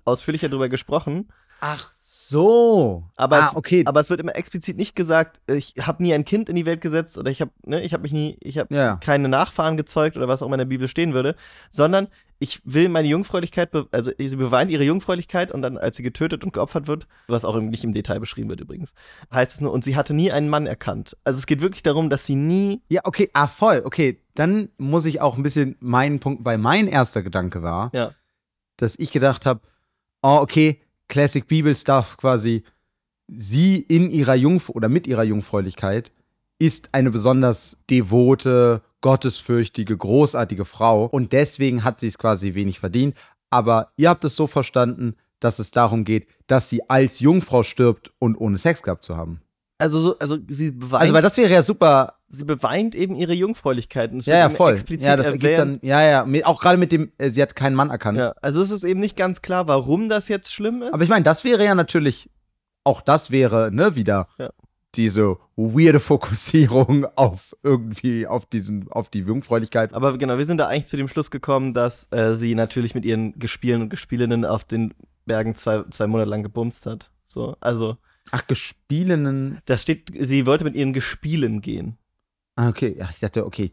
[0.03, 1.29] ausführlicher drüber gesprochen.
[1.59, 1.89] Ach
[2.27, 3.03] so.
[3.15, 3.83] Aber ah, es- okay.
[3.85, 6.81] Aber es wird immer explizit nicht gesagt, ich habe nie ein Kind in die Welt
[6.81, 8.97] gesetzt oder ich habe, ne, ich habe mich nie, ich habe ja.
[8.97, 11.35] keine Nachfahren gezeugt oder was auch immer in der Bibel stehen würde,
[11.69, 12.07] sondern
[12.39, 16.43] ich will meine Jungfräulichkeit, be also sie beweint ihre Jungfräulichkeit und dann, als sie getötet
[16.43, 18.93] und geopfert wird, was auch nicht im Detail beschrieben wird übrigens,
[19.33, 21.15] heißt es nur, und sie hatte nie einen Mann erkannt.
[21.23, 23.81] Also es geht wirklich darum, dass sie nie, Ja, okay, ah, voll.
[23.85, 28.11] Okay, dann muss ich auch ein bisschen meinen Punkt, weil mein erster Gedanke war, Ja.
[28.77, 29.61] dass ich gedacht habe,
[30.21, 32.63] oh, okay, Classic Bibel Stuff quasi,
[33.27, 36.11] sie in ihrer Jungf oder mit ihrer Jungfräulichkeit
[36.59, 43.15] ist eine besonders devote, gottesfürchtige, großartige Frau und deswegen hat sie es quasi wenig verdient.
[43.51, 48.11] Aber ihr habt es so verstanden, dass es darum geht, dass sie als Jungfrau stirbt
[48.17, 49.41] und ohne Sex gehabt zu haben.
[49.77, 53.33] also so, also sie beweint, Also, weil das wäre ja super sie beweint eben ihre
[53.33, 54.11] Jungfräulichkeit.
[54.11, 54.73] Und Ja, ja, voll.
[54.73, 57.75] explizit Ja, das ergibt dann, ja, ja, auch gerade mit dem, äh, sie hat keinen
[57.75, 58.17] Mann erkannt.
[58.17, 60.95] Ja, also es ist eben nicht ganz klar, warum das jetzt schlimm ist.
[60.95, 62.27] Aber ich meine, das wäre ja natürlich,
[62.83, 64.49] auch das wäre, ne, wieder Ja.
[64.97, 69.93] Diese weirde Fokussierung auf irgendwie, auf diesen, auf die Jungfräulichkeit.
[69.93, 73.05] Aber genau, wir sind da eigentlich zu dem Schluss gekommen, dass äh, sie natürlich mit
[73.05, 74.93] ihren Gespielen und Gespielinnen auf den
[75.25, 77.11] Bergen zwei, zwei Monate lang gebumst hat.
[77.27, 77.97] So, also,
[78.31, 79.59] Ach, gespielenen.
[79.65, 81.97] das steht, sie wollte mit ihren Gespielen gehen.
[82.57, 82.95] Ah, okay.
[82.97, 83.69] Ja, ich dachte, okay,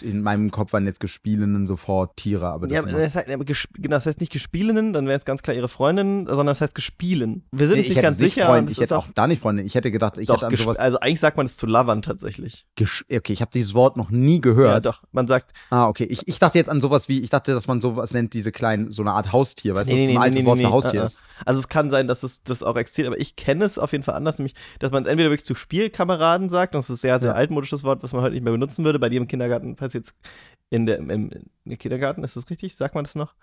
[0.00, 3.44] in meinem Kopf waren jetzt gespielenen sofort Tiere, aber das Ja, ist das heißt, aber
[3.44, 6.74] genau, das heißt nicht Gespielinnen, dann wäre es ganz klar ihre Freundin, sondern das heißt
[6.74, 7.44] Gespielen.
[7.52, 8.46] Wir sind Nee, nicht ganz nicht sicher.
[8.46, 9.62] Freund, und ich ist hätte auch da nicht Freunde.
[9.62, 10.78] Ich hätte gedacht, ich doch, hätte an sowas.
[10.78, 12.66] also eigentlich sagt man es zu lovern tatsächlich.
[12.74, 14.86] Gesch okay, ich habe dieses Wort noch nie Ja, gehört.
[14.86, 15.04] doch.
[15.12, 16.04] Man sagt, ah, okay.
[16.04, 18.90] Ich, ich dachte jetzt an sowas wie, ich dachte, dass man sowas nennt, diese kleinen,
[18.90, 20.58] so eine Art Haustier, weißt du, Nee, dass es nee, ein nee, altes nee, Wort
[20.58, 21.04] für Haustier ah.
[21.04, 21.20] ist.
[21.46, 24.02] Also es kann sein, dass es das auch existiert, aber ich kenne es auf jeden
[24.02, 27.00] Fall anders, nämlich, dass man es entweder wirklich zu Spielkameraden sagt, und das ist ein
[27.00, 27.36] sehr, sehr Ja.
[27.36, 28.98] altmodisches Wort, was man heute nicht mehr benutzen würde.
[28.98, 30.14] Bei dir im Kindergarten, falls jetzt
[30.70, 31.30] in der, im,
[31.64, 32.74] im Kindergarten, ist das richtig?
[32.74, 33.34] Sagt man das noch?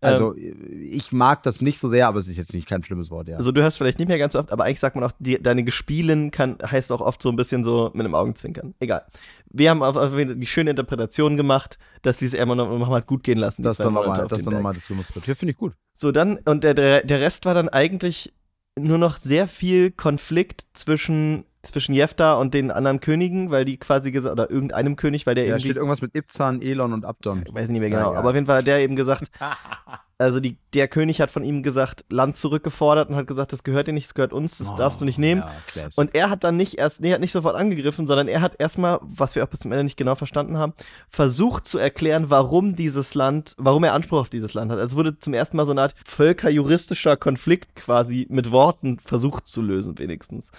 [0.00, 3.28] Also, ich mag das nicht so sehr, aber es ist jetzt nicht kein schlimmes Wort,
[3.28, 3.36] ja.
[3.36, 5.64] Also du hörst vielleicht nicht mehr ganz oft, aber eigentlich sagt man auch, die, deine
[5.64, 8.74] Gespielen kann, heißt auch oft so ein bisschen so mit einem Augenzwinkern.
[8.78, 9.06] Egal.
[9.50, 12.70] Wir haben auf, auf jeden Fall die schöne Interpretation gemacht, dass sie es immer noch,
[12.78, 13.62] noch mal gut gehen lassen.
[13.62, 14.74] das ist dann nochmal, das nochmal Berg.
[14.74, 15.26] das genutzt wird.
[15.26, 15.74] Ja, finde ich gut.
[15.94, 18.32] So, dann, und der, der, der Rest war dann eigentlich
[18.78, 24.10] nur noch sehr viel Konflikt zwischen, zwischen Jefta und den anderen Königen, weil die quasi
[24.12, 27.44] gesagt, oder irgendeinem König, weil der Ja, irgendwie steht irgendwas mit Ibzan, Elon und Abdon.
[27.46, 28.18] ich weiß nicht mehr Ja, genau, ja.
[28.18, 29.30] aber auf jeden Fall hat der eben gesagt,
[30.18, 33.86] also die, der König hat von ihm gesagt, Land zurückgefordert und hat gesagt, das gehört
[33.86, 35.44] dir nicht, das gehört uns, das darfst du nicht nehmen.
[35.46, 35.88] Oh, Ja.
[35.96, 38.98] Und er hat dann nicht erst, nee, hat nicht sofort angegriffen, sondern er hat erstmal,
[39.02, 40.74] was wir auch bis zum Ende nicht genau verstanden haben,
[41.08, 44.78] versucht zu erklären, warum dieses Land, warum er Anspruch auf dieses Land hat.
[44.78, 49.46] Also es wurde zum ersten Mal so eine Art völkerjuristischer Konflikt quasi mit Worten versucht
[49.46, 50.50] zu lösen, wenigstens.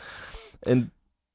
[0.65, 0.91] In,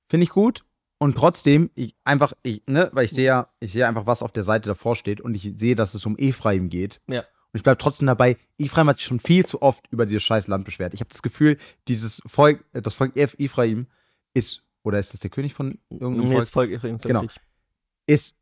[0.08, 0.64] Finde ich gut.
[0.98, 4.32] Und trotzdem, ich einfach, ich, ne, weil ich sehe ja, ich sehe einfach, was auf
[4.32, 7.00] der Seite davor steht und ich sehe, dass es um Ephraim geht.
[7.08, 7.24] Ja.
[7.54, 10.48] Und ich bleibe trotzdem dabei, Ephraim hat sich schon viel zu oft über dieses scheiß
[10.48, 10.92] Land beschwert.
[10.92, 13.86] Ich habe das Gefühl, dieses Volk, äh, das Volk Eph- Ephraim
[14.34, 16.40] ist, oder ist das der König von irgendeinem nee, Volk?
[16.40, 17.22] das Volk Ephraim, Genau.
[17.22, 17.36] ich.
[18.06, 18.34] Ist,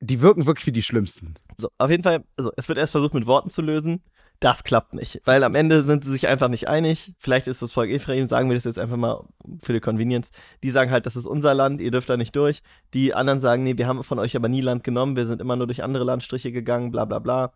[0.00, 1.34] die wirken wirklich wie die Schlimmsten.
[1.58, 4.02] So, auf jeden Fall, also es wird erst versucht mit Worten zu lösen.
[4.40, 7.12] Das klappt nicht, weil am Ende sind sie sich einfach nicht einig.
[7.18, 9.24] Vielleicht ist das Volk Ephraim, sagen wir das jetzt einfach mal
[9.62, 10.30] für die Convenience.
[10.62, 12.62] Die sagen halt, das ist unser Land, ihr dürft da nicht durch.
[12.94, 15.56] Die anderen sagen, nee, wir haben von euch aber nie Land genommen, wir sind immer
[15.56, 17.52] nur durch andere Landstriche gegangen, bla bla bla.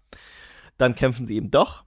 [0.80, 1.84] Dann kämpfen sie eben doch.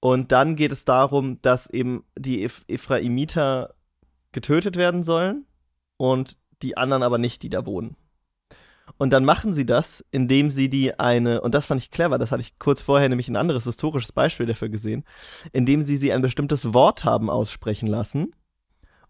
[0.00, 3.74] Und dann geht es darum, dass eben die Eph Ephraimiter
[4.32, 5.44] getötet werden sollen
[5.98, 7.96] und die anderen aber nicht, die da wohnen.
[8.96, 12.32] Und dann machen sie das, indem sie die eine, und das fand ich clever, das
[12.32, 15.04] hatte ich kurz vorher nämlich ein anderes historisches Beispiel dafür gesehen,
[15.52, 18.34] indem sie sie ein bestimmtes Wort haben aussprechen lassen.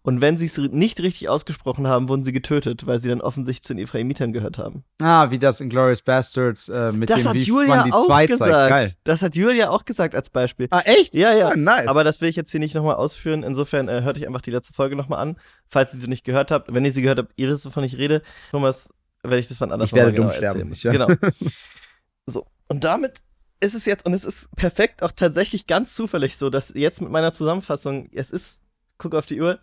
[0.05, 3.63] Und wenn sie es nicht richtig ausgesprochen haben, wurden sie getötet, weil sie dann offensichtlich
[3.63, 4.83] zu den Ephraimitern gehört haben.
[5.01, 7.91] Ah, wie das in Glorious Bastards äh, mit Das dem, hat wie Julia man die
[7.93, 8.51] auch zwei gesagt.
[8.51, 8.69] zeigt.
[8.69, 8.91] Geil.
[9.03, 10.67] Das hat Julia auch gesagt als Beispiel.
[10.69, 11.15] Ah, echt?
[11.15, 11.49] Ja, ja.
[11.49, 11.87] Ah, nice.
[11.87, 13.41] Aber das will ich jetzt hier nicht nochmal ausführen.
[13.43, 15.37] Insofern äh, hört euch einfach die letzte Folge nochmal an,
[15.69, 16.71] falls ihr sie nicht gehört habt.
[16.73, 18.21] Wenn ihr sie gehört habt, ihr wisst, wovon ich rede.
[18.51, 20.69] Thomas, werde ich das wann anders Ich werde dumm sterben, erzählen.
[20.69, 20.91] nicht, ja?
[20.91, 21.07] Genau.
[22.27, 23.19] So, und damit
[23.59, 27.11] ist es jetzt, und es ist perfekt, auch tatsächlich ganz zufällig so, dass jetzt mit
[27.11, 28.61] meiner Zusammenfassung, es ist,
[28.97, 29.59] guck auf die Uhr,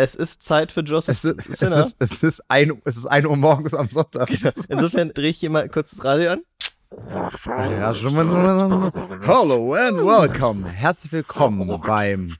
[0.00, 1.80] es ist Zeit für Joseph es, ist, es, Sinner.
[1.80, 4.30] ist, es, ist ein, es ist 1 Uhr morgens am Sonntag.
[4.68, 6.42] Insofern drehe ich hier mal kurz das Radio an.
[7.46, 8.90] Ja, schon mal.
[9.22, 10.66] Hello and welcome.
[10.66, 12.34] Herzlich willkommen beim.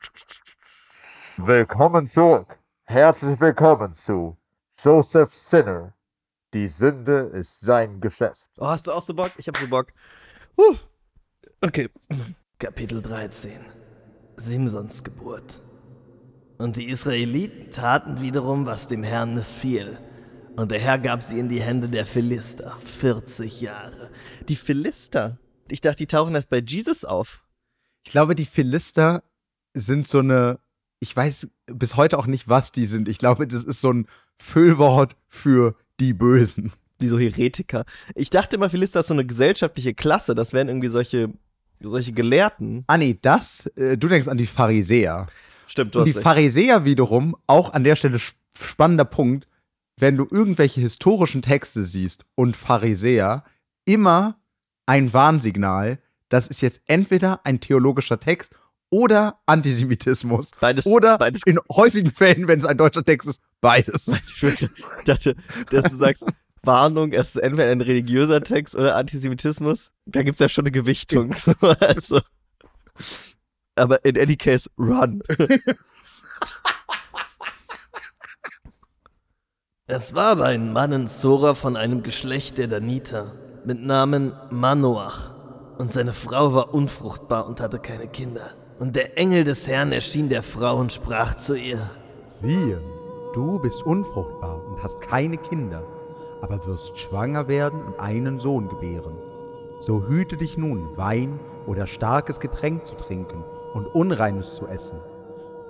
[1.37, 2.59] Willkommen zurück.
[2.85, 4.39] Herzlich willkommen zu
[4.83, 5.93] Joseph Sinner.
[6.55, 8.49] Die Sünde ist sein Geschäft.
[8.57, 9.33] Oh, hast du auch so Bock?
[9.37, 9.89] Ich hab so Bock.
[10.57, 10.77] Huh.
[11.61, 11.91] Okay.
[12.59, 13.61] Kapitel 13.
[14.37, 15.61] Simsons Geburt.
[16.61, 19.97] Und die Israeliten taten wiederum, was dem Herrn missfiel.
[20.57, 22.77] Und der Herr gab sie in die Hände der Philister.
[22.85, 24.11] 40 Jahre.
[24.47, 25.39] Die Philister?
[25.69, 27.43] Ich dachte, die tauchen erst bei Jesus auf.
[28.05, 29.23] Ich glaube, die Philister
[29.73, 30.59] sind so eine.
[30.99, 33.09] Ich weiß bis heute auch nicht, was die sind.
[33.09, 36.73] Ich glaube, das ist so ein Füllwort für die Bösen.
[36.99, 37.87] Wie so Heretiker.
[38.15, 40.35] Ich dachte immer, Philister ist so eine gesellschaftliche Klasse.
[40.35, 41.33] Das wären irgendwie solche,
[41.81, 42.85] solche Gelehrten.
[42.87, 43.65] Ah, nee, das.
[43.77, 45.27] Äh, du denkst an die Pharisäer.
[45.71, 46.21] Stimmt, du Und hast die.
[46.23, 49.47] Pharisäer wiederum, auch an der Stelle sp- spannender Punkt,
[49.97, 53.45] wenn du irgendwelche historischen Texte siehst und Pharisäer,
[53.85, 54.41] immer
[54.87, 58.55] ein Warnsignal, das ist jetzt entweder ein theologischer Text
[58.91, 60.51] oder Antisemitismus.
[60.59, 64.09] Beides, Oder beides in häufigen Fällen, wenn es ein deutscher Text ist, beides.
[64.43, 65.37] Ich dachte,
[65.71, 66.25] dass du sagst,
[66.63, 69.93] Warnung, es ist entweder ein religiöser Text oder Antisemitismus.
[70.07, 71.33] Da gibt es ja schon eine Gewichtung.
[71.35, 72.21] So, also.
[73.77, 75.23] Aber in any case, run.
[79.87, 85.33] Es war aber ein Mann in Zora von einem Geschlecht der Daniter mit Namen Manoach.
[85.79, 88.51] Und seine Frau war unfruchtbar und hatte keine Kinder.
[88.79, 91.91] Und der Engel des Herrn erschien der Frau und sprach zu ihr.
[92.41, 92.81] Siehe,
[93.35, 95.83] du bist unfruchtbar und hast keine Kinder,
[96.41, 99.17] aber wirst schwanger werden und einen Sohn gebären.
[99.81, 105.01] So hüte dich nun, Wein oder starkes Getränk zu trinken und Unreines zu essen.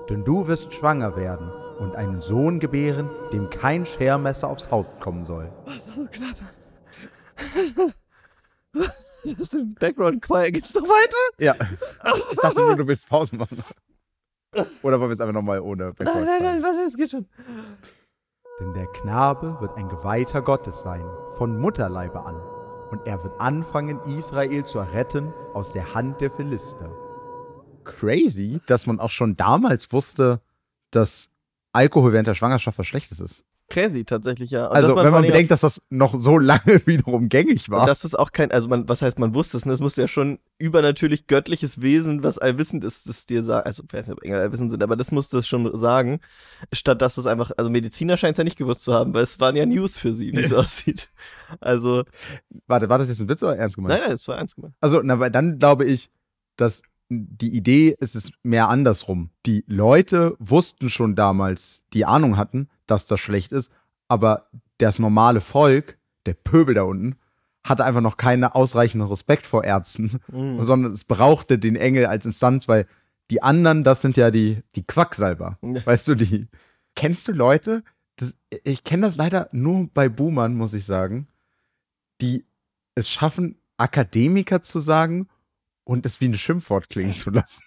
[0.09, 5.25] Denn du wirst schwanger werden und einen Sohn gebären, dem kein Schermesser aufs Haupt kommen
[5.25, 5.53] soll.
[5.65, 6.37] Das war so knapp.
[8.73, 10.51] Das ist im Background Choir.
[10.51, 11.17] Geht's noch weiter?
[11.39, 11.55] Ja,
[12.31, 13.63] ich dachte nur, du willst Pause machen.
[14.83, 17.27] Oder wollen wir es einfach nochmal ohne Nein, nein, nein, warte, es geht schon.
[18.59, 21.05] Denn der Knabe wird ein Geweihter Gottes sein,
[21.39, 22.50] von Mutterleibe an.
[22.91, 26.91] Und er wird anfangen, Israel zu erretten aus der Hand der Philister.
[27.85, 30.41] Crazy, dass man auch schon damals wusste,
[30.91, 31.31] dass
[31.73, 33.45] Alkohol während der Schwangerschaft was Schlechtes ist.
[33.71, 34.67] Crazy, tatsächlich, ja.
[34.67, 37.87] Und Also, wenn man bedenkt, dass das noch so lange wiederum gängig war.
[37.87, 39.73] das ist auch kein, also man, was heißt, man wusste es, ne?
[39.73, 43.93] das musste ja schon übernatürlich göttliches Wesen, was allwissend ist, das dir sagt, also ich
[43.93, 46.21] weiß nicht, ob Engel allwissend sind, aber das musste es schon sagen,
[46.73, 49.39] statt dass es einfach, also Mediziner scheint es ja nicht gewusst zu haben, weil es
[49.39, 51.09] waren ja News für sie, wie es aussieht.
[51.61, 52.05] Also,
[52.67, 53.95] Warte, war das jetzt ein Witz oder ernst gemeint?
[53.95, 54.75] nein, nein, es war ernst gemeint.
[54.81, 56.11] Also, na, weil dann glaube ich,
[56.57, 59.31] dass die Idee ist es mehr andersrum.
[59.45, 63.73] Die Leute wussten schon damals, die Ahnung hatten, dass das schlecht ist,
[64.09, 64.47] aber
[64.79, 67.17] das normale Volk, der Pöbel da unten,
[67.65, 70.65] hatte einfach noch keinen ausreichenden Respekt vor Ärzten, Mhm.
[70.65, 72.87] sondern es brauchte den Engel als Instanz, weil
[73.31, 75.59] die anderen, das sind ja die, die Quacksalber.
[75.85, 76.47] Weißt du, die.
[76.97, 77.83] Kennst du Leute?
[78.17, 81.29] Das, ich kenne das leider nur bei Boomern, muss ich sagen,
[82.21, 82.45] die
[82.95, 85.29] es schaffen, Akademiker zu sagen
[85.91, 87.65] und es wie ein Schimpfwort klingen zu lassen.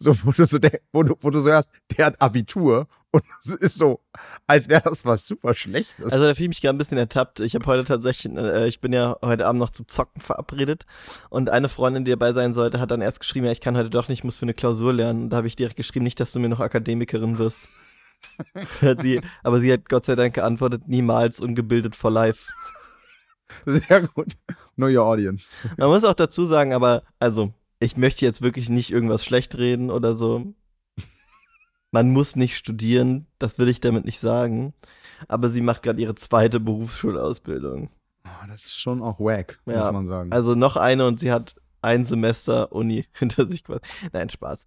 [0.00, 3.22] So, wo du so, der, wo du, wo du so hörst, der hat Abitur und
[3.38, 4.00] es ist so,
[4.48, 6.12] als wäre das was super Schlechtes.
[6.12, 7.38] Also da fühle ich mich gerade ein bisschen ertappt.
[7.38, 10.86] Ich habe heute tatsächlich, äh, ich bin ja heute Abend noch zum Zocken verabredet
[11.28, 13.90] und eine Freundin, die dabei sein sollte, hat dann erst geschrieben, ja, ich kann heute
[13.90, 15.24] doch nicht, ich muss für eine Klausur lernen.
[15.24, 17.68] Und da habe ich direkt geschrieben, nicht, dass du mir noch Akademikerin wirst.
[19.02, 22.50] sie, aber sie hat Gott sei Dank geantwortet, niemals ungebildet for life.
[23.64, 24.36] Sehr gut.
[24.76, 25.48] Know your audience.
[25.76, 29.90] Man muss auch dazu sagen, aber, also, ich möchte jetzt wirklich nicht irgendwas schlecht reden
[29.90, 30.54] oder so.
[31.92, 34.74] Man muss nicht studieren, das will ich damit nicht sagen.
[35.28, 37.90] Aber sie macht gerade ihre zweite Berufsschulausbildung.
[38.24, 40.32] Oh, das ist schon auch wack, Ja, muss man sagen.
[40.32, 43.80] Also noch eine und sie hat ein Semester Uni hinter sich quasi.
[44.12, 44.66] Nein, Spaß.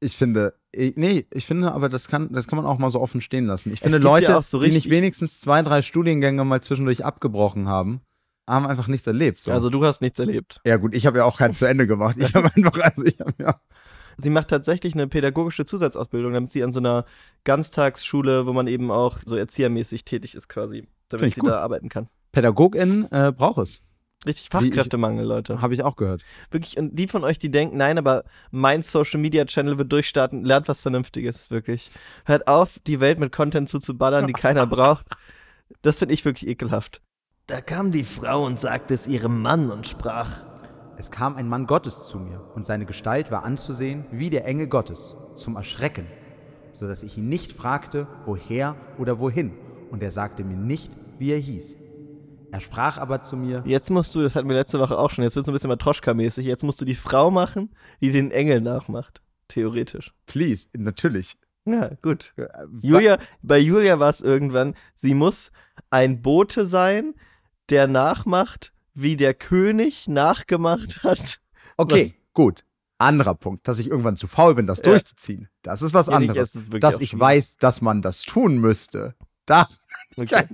[0.00, 3.20] ich finde, nee, ich finde aber, das kann, das kann man auch mal so offen
[3.20, 3.72] stehen lassen.
[3.72, 7.68] Ich finde, ja Leute, auch so die nicht wenigstens zwei, drei Studiengänge mal zwischendurch abgebrochen
[7.68, 8.00] haben,
[8.48, 9.40] haben einfach nichts erlebt.
[9.42, 9.52] So.
[9.52, 10.60] Also du hast nichts erlebt.
[10.64, 12.16] ja, gut, ich habe ja auch keins zu Ende gemacht.
[12.18, 13.60] Ich habe einfach, also ich habe ja.
[14.18, 17.04] Sie macht tatsächlich eine pädagogische Zusatzausbildung, damit sie an so einer
[17.44, 21.50] Ganztagsschule, wo man eben auch so erziehermäßig tätig ist quasi, damit sie gut.
[21.50, 22.08] da arbeiten kann.
[22.32, 23.82] PädagogInnen äh, braucht es.
[24.24, 25.60] Richtig Wie ich- Fachkräftemangel, Leute.
[25.60, 26.22] Habe ich auch gehört.
[26.50, 30.44] Wirklich, und die von euch, die denken, nein, aber mein Social Media Channel wird durchstarten,
[30.44, 31.90] lernt was Vernünftiges, wirklich.
[32.24, 35.06] Hört auf, die Welt mit Content zuzuballern, die keiner braucht.
[35.82, 37.02] Das finde ich wirklich ekelhaft.
[37.48, 40.40] Da kam die Frau und sagte es ihrem Mann und sprach:
[40.96, 44.66] Es kam ein Mann Gottes zu mir, und seine Gestalt war anzusehen wie der Engel
[44.66, 46.08] Gottes, zum Erschrecken,
[46.72, 49.52] so dass ich ihn nicht fragte, woher oder wohin,
[49.92, 51.76] und er sagte mir nicht, wie er hieß.
[52.50, 55.22] Er sprach aber zu mir, Jetzt musst du, das hatten wir letzte Woche auch schon,
[55.22, 58.60] jetzt wird es ein bisschen Matroschka-mäßig, jetzt musst du die Frau machen, die den Engel
[58.60, 59.22] nachmacht.
[59.46, 60.12] Theoretisch.
[60.26, 61.38] please, natürlich.
[61.64, 62.32] Ja, gut.
[62.36, 62.48] Äh,
[62.82, 65.52] Julia, bei Julia war es irgendwann, sie muss
[65.90, 67.14] ein Bote sein,
[67.70, 71.40] der nachmacht, wie der König nachgemacht hat.
[71.76, 72.64] Okay, gut.
[72.98, 74.84] Anderer Punkt, dass ich irgendwann zu faul bin, das Ja.
[74.92, 75.48] durchzuziehen.
[75.62, 76.54] Das ist was Ja, anderes.
[76.54, 79.14] es ist dass ich weiß, dass man das tun müsste.
[79.44, 79.68] Da.
[80.16, 80.46] Okay.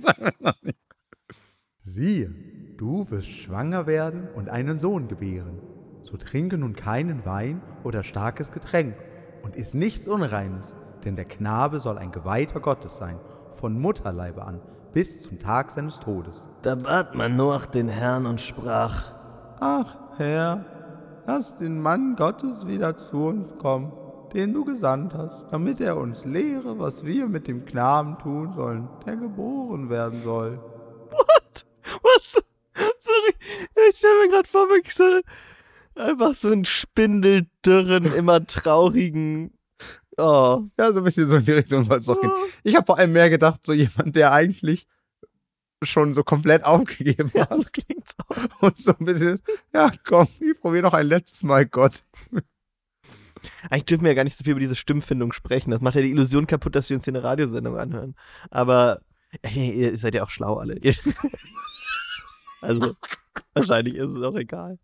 [1.85, 2.33] Siehe,
[2.77, 5.59] du wirst schwanger werden und einen Sohn gebären.
[6.01, 8.95] So trinke nun keinen Wein oder starkes Getränk
[9.41, 13.19] und iss nichts Unreines, denn der Knabe soll ein Geweihter Gottes sein,
[13.51, 14.61] von Mutterleibe an
[14.93, 16.47] bis zum Tag seines Todes.
[16.61, 19.05] Da bat man Noach den Herrn und sprach:
[19.59, 20.65] Ach, Herr,
[21.25, 23.91] lass den Mann Gottes wieder zu uns kommen,
[24.33, 28.87] den du gesandt hast, damit er uns lehre, was wir mit dem Knaben tun sollen,
[29.05, 30.59] der geboren werden soll.
[32.01, 32.33] Was?
[32.73, 33.33] Sorry,
[33.89, 35.03] ich stelle mir gerade vor, wirklich so
[35.95, 39.51] einfach so einen spindeldürren, immer traurigen.
[40.17, 40.63] Oh.
[40.77, 42.31] Ja, so ein bisschen so in die Richtung soll es doch gehen.
[42.63, 44.87] Ich habe vor allem mehr gedacht, so jemand, der eigentlich
[45.81, 48.41] schon so komplett aufgegeben Ja, hat das klingt so.
[48.61, 52.03] und so ein bisschen ist, ja komm, ich probiere noch ein letztes Mal Gott.
[53.69, 55.71] Eigentlich dürfen wir ja gar nicht so viel über diese Stimmfindung sprechen.
[55.71, 58.15] Das macht ja die Illusion kaputt, dass wir uns hier eine Radiosendung anhören.
[58.49, 59.01] Aber
[59.53, 60.79] ihr seid ja auch schlau alle.
[62.61, 62.95] Also,
[63.53, 64.79] wahrscheinlich ist es auch egal.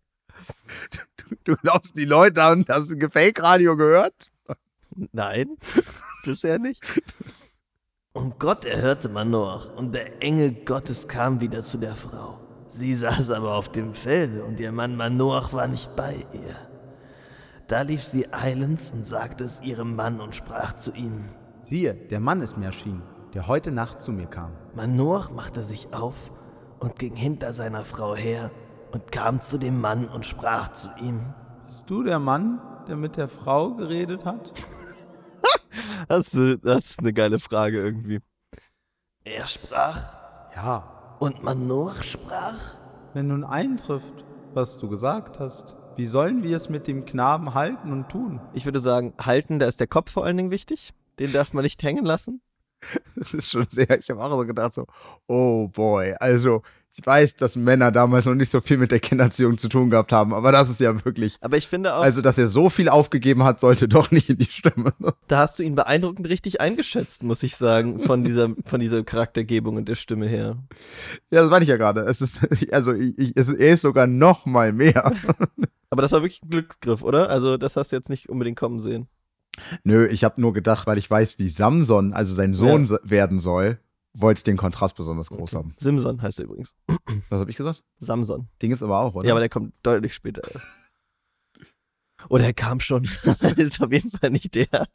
[1.44, 4.30] Du glaubst, die Leute haben das Fake-Radio gehört?
[5.12, 5.56] Nein,
[6.24, 6.82] bisher nicht.
[8.12, 12.40] Und Gott erhörte Manoach, und der Engel Gottes kam wieder zu der Frau.
[12.70, 16.56] Sie saß aber auf dem Felde, und ihr Mann Manoach war nicht bei ihr.
[17.68, 21.28] Da lief sie eilends und sagte es ihrem Mann und sprach zu ihm.
[21.62, 24.50] Siehe, der Mann ist mir erschienen, der heute Nacht zu mir kam.
[24.74, 26.32] Manoach machte sich auf
[26.80, 28.50] und ging hinter seiner Frau her
[28.90, 31.32] und kam zu dem Mann und sprach zu ihm.
[31.66, 34.52] Bist du der Mann, der mit der Frau geredet hat?
[36.08, 38.20] Das, ist- das ist eine geile Frage irgendwie.
[39.24, 40.14] Er sprach
[40.56, 41.16] Ja.
[41.20, 42.58] und Manoach sprach.
[43.14, 44.24] Wenn nun eintrifft,
[44.54, 48.40] was du gesagt hast, wie sollen wir es mit dem Knaben halten und tun?
[48.54, 50.92] Ich würde sagen, halten, da ist der Kopf vor allen Dingen wichtig.
[51.18, 52.40] Den darf man nicht hängen lassen.
[53.16, 54.86] Das ist schon sehr, ich habe auch so gedacht, so,
[55.28, 56.62] oh boy, also
[56.96, 60.12] ich weiß, dass Männer damals noch nicht so viel mit der Kindererziehung zu tun gehabt
[60.12, 62.88] haben, aber das ist ja wirklich, Aber ich finde auch, also dass er so viel
[62.88, 64.92] aufgegeben hat, sollte doch nicht in die Stimme.
[65.28, 69.76] da hast du ihn beeindruckend richtig eingeschätzt, muss ich sagen, von dieser, von dieser Charaktergebung
[69.76, 70.56] und der Stimme her.
[71.30, 72.00] Ja, das meine ich ja gerade.
[72.02, 72.40] Es ist,
[72.72, 75.12] also ich, ich, es, er ist sogar noch mal mehr.
[75.90, 77.30] Aber das war wirklich ein Glücksgriff, oder?
[77.30, 79.08] Also, das hast du jetzt nicht unbedingt kommen sehen.
[79.84, 82.98] Nö, ich habe nur gedacht, weil ich weiß, wie Samson, also sein Sohn Ja.
[83.02, 83.78] werden soll,
[84.12, 85.56] wollte ich den Kontrast besonders groß Okay.
[85.56, 85.74] haben.
[85.78, 86.74] Simson heißt er übrigens.
[87.28, 87.82] Was habe ich gesagt?
[88.00, 88.48] Samson.
[88.60, 89.26] Den gibt's aber auch, oder?
[89.26, 90.66] Ja, aber der kommt deutlich später erst.
[92.28, 93.08] Oder er kam schon.
[93.24, 94.88] das ist auf jeden Fall nicht der.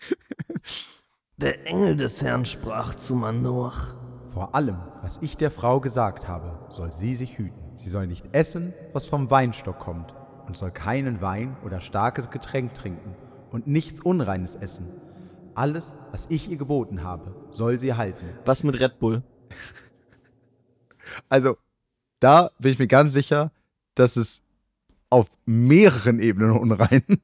[1.38, 3.95] Der Engel des Herrn sprach zu Manoach.
[4.28, 7.78] Vor allem, was ich der Frau gesagt habe, soll sie sich hüten.
[7.78, 10.13] Sie soll nicht essen, was vom Weinstock kommt,
[10.45, 13.15] und soll keinen Wein oder starkes Getränk trinken
[13.51, 14.88] und nichts Unreines essen.
[15.56, 18.26] Alles, was ich ihr geboten habe, soll sie halten.
[18.46, 19.24] Was mit Red Bull?
[21.30, 21.58] Also,
[22.20, 23.52] da bin ich mir ganz sicher,
[23.94, 24.41] dass es
[25.12, 27.04] auf mehreren Ebenen unrein.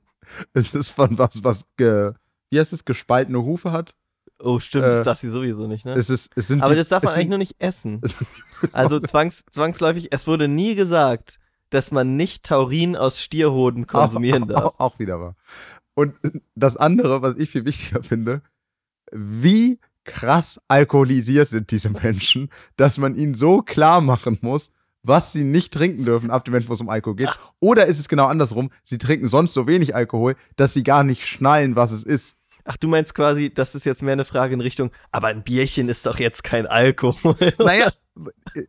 [0.54, 2.14] Es ist von was, was, ge,
[2.52, 3.96] wie heißt es, gespaltene Hufe hat.
[4.40, 5.94] Oh, stimmt, Äh, das darf sie sowieso nicht, ne?
[5.94, 8.02] Es ist, es sind Aber die, das darf man eigentlich sind, nur nicht essen.
[8.72, 11.40] Also zwangs, zwangsläufig, es wurde nie gesagt,
[11.72, 14.64] dass man nicht Taurin aus Stierhoden konsumieren auch, darf.
[14.64, 15.36] Auch, auch wieder wahr.
[16.02, 16.16] Und
[16.56, 18.42] das andere, was ich viel wichtiger finde,
[19.12, 24.72] wie krass alkoholisiert sind diese Menschen, dass man ihnen so klar machen muss,
[25.04, 27.40] was sie nicht trinken dürfen ab dem Moment, wo es um Alkohol geht.
[27.60, 31.28] Oder ist es genau andersrum, sie trinken sonst so wenig Alkohol, dass sie gar nicht
[31.28, 32.36] schnallen, was es ist.
[32.64, 35.88] Ach, du meinst quasi, das ist jetzt mehr eine Frage in Richtung, aber ein Bierchen
[35.88, 37.36] ist doch jetzt kein Alkohol.
[37.60, 37.92] Naja,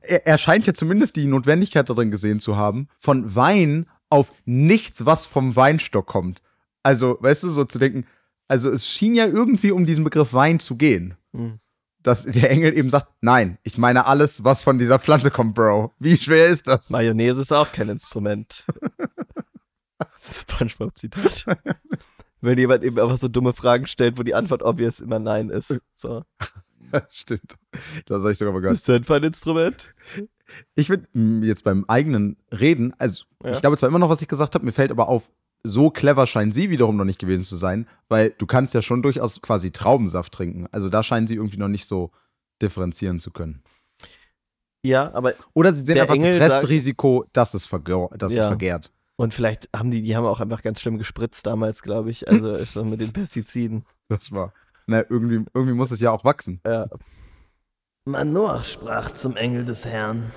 [0.03, 5.07] er, er scheint ja zumindest die Notwendigkeit darin gesehen zu haben, von Wein auf nichts,
[5.07, 6.43] was vom Weinstock kommt.
[6.83, 8.07] Also, weißt du, so zu denken,
[8.49, 11.15] also es schien ja irgendwie um diesen Begriff Wein zu gehen.
[11.33, 11.59] Hm.
[12.03, 15.93] Dass der Engel eben sagt, nein, ich meine alles, was von dieser Pflanze kommt, Bro.
[16.01, 16.91] Wie schwer ist das?
[16.91, 18.67] Mayonnaise ist auch kein Instrument.
[20.21, 21.47] Spongebob-Zitat.
[22.41, 25.81] Wenn jemand eben einfach so dumme Fragen stellt, wo die Antwort obvious immer Nein ist.
[25.95, 26.25] So.
[27.11, 27.57] Stimmt.
[28.07, 28.77] Das habe ich sogar mal gehört.
[28.77, 29.95] Ist Senf ein Instrument?
[30.75, 33.53] Ich finde jetzt beim eigenen Reden, also Ja.
[33.53, 35.31] ich glaube zwar immer noch, was ich gesagt habe, mir fällt aber auf,
[35.65, 39.03] so clever scheinen sie wiederum noch nicht gewesen zu sein, weil du kannst ja schon
[39.03, 40.67] durchaus quasi Traubensaft trinken.
[40.73, 42.11] Also da scheinen sie irgendwie noch nicht so
[42.61, 43.63] differenzieren zu können.
[44.85, 48.43] Ja, aber Oder sie sehen einfach Engel das Restrisiko, dass es, vergör, dass Ja.
[48.43, 48.91] es vergärt.
[49.17, 52.27] und vielleicht haben die, die haben auch einfach ganz schlimm gespritzt damals, glaube ich.
[52.29, 53.85] Also ist so mit den Pestiziden.
[54.09, 54.53] Das war.
[54.89, 56.61] Na, irgendwie, irgendwie muss es ja auch wachsen.
[56.67, 56.89] Ja.
[58.05, 60.33] Manoach sprach zum Engel des Herrn.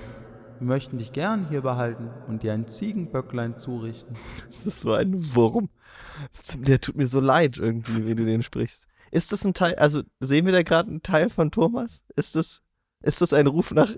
[0.58, 4.16] Wir möchten dich gern hier behalten und dir ein Ziegenböcklein zurichten.
[4.64, 5.68] Das war ein Wurm.
[6.56, 8.86] Der tut mir so leid irgendwie, wie du den sprichst.
[9.10, 12.04] Ist das ein Teil, also sehen wir da gerade einen Teil von Thomas?
[12.16, 12.62] Ist das,
[13.02, 13.94] ist das ein Ruf nach,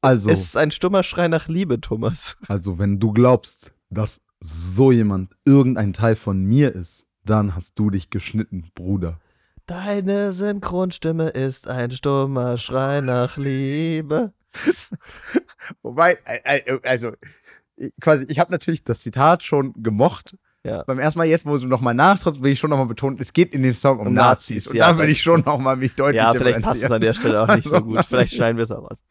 [0.00, 2.36] Also, ist es ein stummer Schrei nach Liebe, Thomas?
[2.48, 7.90] also, wenn du glaubst, dass so jemand irgendein Teil von mir ist, dann hast du
[7.90, 9.18] dich geschnitten, Bruder.
[9.66, 14.32] Deine Synchronstimme ist ein stummer Schrei nach Liebe.
[15.82, 16.18] Wobei,
[16.84, 17.12] also,
[18.00, 20.36] quasi, ich habe natürlich das Zitat schon gemocht.
[20.64, 20.82] Ja.
[20.84, 23.54] Beim ersten Mal jetzt, wo du nochmal nachtrittst, will ich schon nochmal betonen, es geht
[23.54, 24.56] in dem Song um, Um Nazis.
[24.56, 27.00] Nazis, Und ja, da will ich schon nochmal mich deutlich Ja, vielleicht passt es an
[27.00, 28.04] der Stelle auch nicht so gut.
[28.06, 29.02] Vielleicht schneiden wir es auch aus.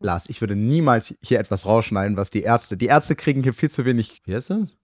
[0.00, 2.76] Lars, ich würde niemals hier etwas rausschneiden, was die Ärzte.
[2.76, 4.20] Die Ärzte kriegen hier viel zu wenig.
[4.24, 4.76] Wie heißt das?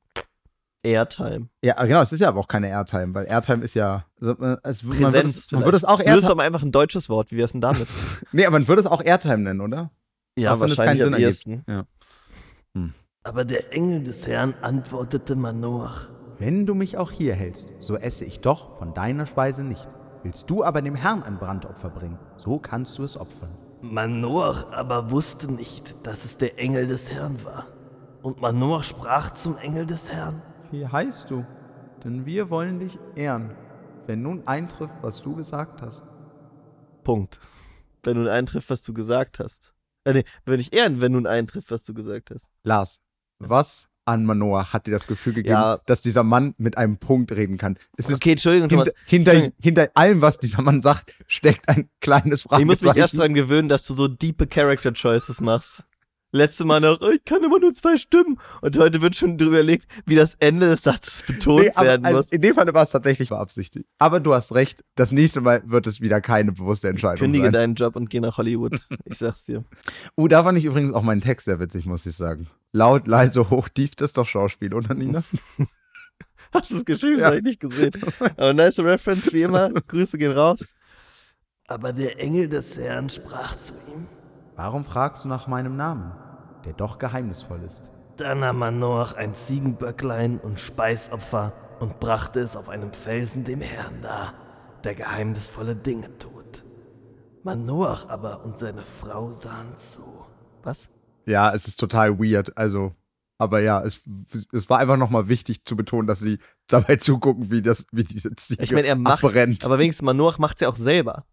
[0.83, 1.49] Airtime.
[1.63, 4.05] Ja, genau, es ist ja aber auch keine Airtime, weil Airtime ist ja.
[4.21, 6.09] Also, äh, es, man, würde, Präsenz es- man würde es auch vielleicht.
[6.09, 6.33] Das ist Airtime.
[6.33, 7.31] aber einfach ein deutsches Wort.
[7.33, 7.87] Wie wär's denn damit?
[8.33, 9.91] Nee, aber man würde es auch Airtime nennen, oder?
[10.37, 11.65] Ja, Auch es wahrscheinlich am Sinn ehesten.
[11.67, 11.85] Ja.
[12.75, 12.95] Hm.
[13.25, 16.09] Aber der Engel des Herrn antwortete Manoach.
[16.39, 19.89] Wenn du mich auch hier hältst, so esse ich doch von deiner Speise nicht.
[20.23, 23.51] Willst du aber dem Herrn ein Brandopfer bringen, so kannst du es opfern.
[23.83, 27.67] Manoach aber wusste nicht, dass es der Engel des Herrn war.
[28.23, 30.43] Und Manoach sprach zum Engel des Herrn.
[30.71, 31.45] Wie heißt du?
[32.05, 33.51] Denn wir wollen dich ehren,
[34.07, 36.05] wenn nun eintrifft, was du gesagt hast.
[37.05, 37.41] Punkt.
[38.03, 39.73] Wenn nun eintrifft, was du gesagt hast.
[40.05, 42.47] Äh, nee, wenn ich ehren, wenn nun eintrifft, was du gesagt hast.
[42.63, 43.01] Lars,
[43.39, 45.81] was an Manoah hat dir das Gefühl gegeben, Ja.
[45.85, 47.77] dass dieser Mann mit einem Punkt reden kann?
[47.99, 48.89] Es ist Okay, Entschuldigung, Thomas.
[49.07, 49.59] hinter, Entschuldigung.
[49.63, 52.83] hinter allem, was dieser Mann sagt, steckt ein kleines Ich muss mich erst
[53.15, 53.19] Fragezeichen.
[53.19, 55.85] dran gewöhnen, dass du so diepe Character Choices machst.
[56.31, 58.39] Letzte Mal noch, oh, ich kann immer nur zwei Stimmen.
[58.61, 62.05] Und heute wird schon drüber überlegt, wie das Ende des Satzes betont Nee, aber, werden
[62.05, 62.29] also, muss.
[62.31, 63.87] in dem Fall war es tatsächlich beabsichtigt.
[63.99, 67.53] Aber du hast recht, das nächste Mal wird es wieder keine bewusste Entscheidung Kündige sein.
[67.55, 68.79] deinen Job und geh nach Hollywood.
[69.05, 69.65] Ich sag's dir.
[70.17, 72.49] Oh, da fand ich übrigens auch meinen Text sehr witzig, muss ich sagen.
[72.73, 75.23] Laut, leise, hoch, tief, das ist doch Schauspiel, oder Nina?
[76.53, 77.21] Hast du es geschrieben?
[77.21, 77.31] Ja.
[77.31, 77.93] Das hab ich nicht gesehen.
[78.37, 79.71] Aber nice Reference, wie immer.
[79.71, 80.65] Grüße gehen raus.
[81.69, 84.07] Aber der Engel des Herrn sprach zu ihm.
[84.59, 86.11] Warum fragst du nach meinem Namen,
[86.65, 87.93] der doch geheimnisvoll ist?
[88.17, 94.03] Da nahm Manoach ein Ziegenböcklein und Speisopfer und brachte es auf einem Felsen dem Herrn
[94.03, 94.35] dar,
[94.83, 96.65] der geheimnisvolle Dinge tut.
[97.45, 100.03] Manoach aber und seine Frau sahen zu.
[100.65, 100.89] Was?
[101.25, 102.59] Ja, es ist total weird.
[102.59, 102.97] Also,
[103.39, 104.01] aber ja, es,
[104.53, 108.35] es war einfach nochmal wichtig zu betonen, dass sie dabei zugucken, wie, das, wie diese
[108.35, 109.65] Ziege Ich meine, er macht, abbrennt.
[109.65, 111.27] aber wenigstens Manoach macht es ja auch selber.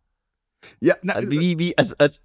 [0.80, 2.22] ja, na, Also, wie, wie, als, als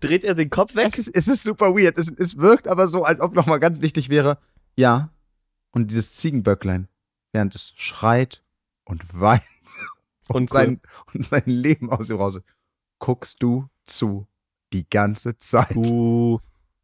[0.00, 0.98] dreht er den Kopf weg?
[0.98, 1.98] es, ist, es ist super weird.
[1.98, 4.38] Es, es wirkt aber so, als ob nochmal ganz wichtig wäre.
[4.76, 5.10] Ja,
[5.70, 6.88] und dieses Ziegenböcklein,
[7.32, 8.42] während es schreit
[8.84, 9.42] und weint
[10.28, 10.80] und, Und sein,
[11.12, 12.40] und sein Leben aus ihm raus,
[12.98, 14.26] guckst du zu
[14.72, 15.76] die ganze Zeit.
[15.76, 16.38] Uh.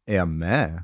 [0.05, 0.79] Er mäh.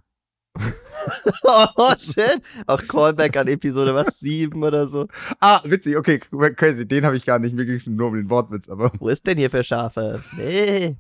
[1.44, 2.42] oh, shit.
[2.68, 5.08] Auch Callback an Episode was, 7 oder so.
[5.40, 6.88] Ah, witzig, okay, crazy.
[6.88, 7.54] Den habe ich gar nicht.
[7.54, 8.92] Mir ging es nur um den Wortwitz, aber.
[9.00, 10.24] Wo ist denn hier für Schafe?
[10.36, 10.96] Nee.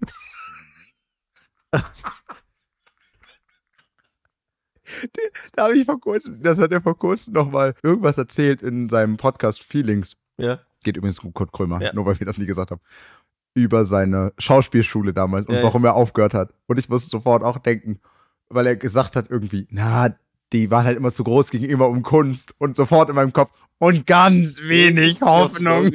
[5.55, 9.17] Da habe ich vor kurzem, das hat er vor kurzem nochmal irgendwas erzählt in seinem
[9.17, 10.15] Podcast Feelings.
[10.37, 10.59] Ja.
[10.83, 11.93] Geht übrigens um Kurt Krömer, Ja.
[11.93, 12.81] nur weil wir das nie gesagt haben.
[13.53, 16.53] Über seine Schauspielschule damals und Ja, warum er aufgehört hat.
[16.67, 17.99] Und ich musste sofort auch denken,
[18.49, 20.15] weil er gesagt hat irgendwie, na,
[20.53, 23.51] die waren halt immer zu groß, ging immer um Kunst und sofort in meinem Kopf
[23.77, 25.91] und ganz wenig Hoffnung.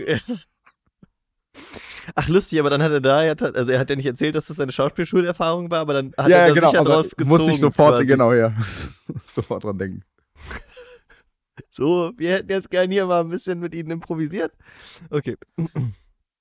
[2.14, 4.56] Ach, lustig, aber dann hat er da, also er hat ja nicht erzählt, dass das
[4.56, 7.30] seine Schauspielschulerfahrung war, aber dann hat ja, er ja, da genau, sicher draus gezogen.
[7.30, 8.06] muss ich sofort, quasi.
[8.06, 8.52] genau, ja.
[9.28, 10.02] sofort dran denken.
[11.70, 14.52] So, wir hätten jetzt gerne hier mal ein bisschen mit ihnen improvisiert.
[15.10, 15.36] Okay.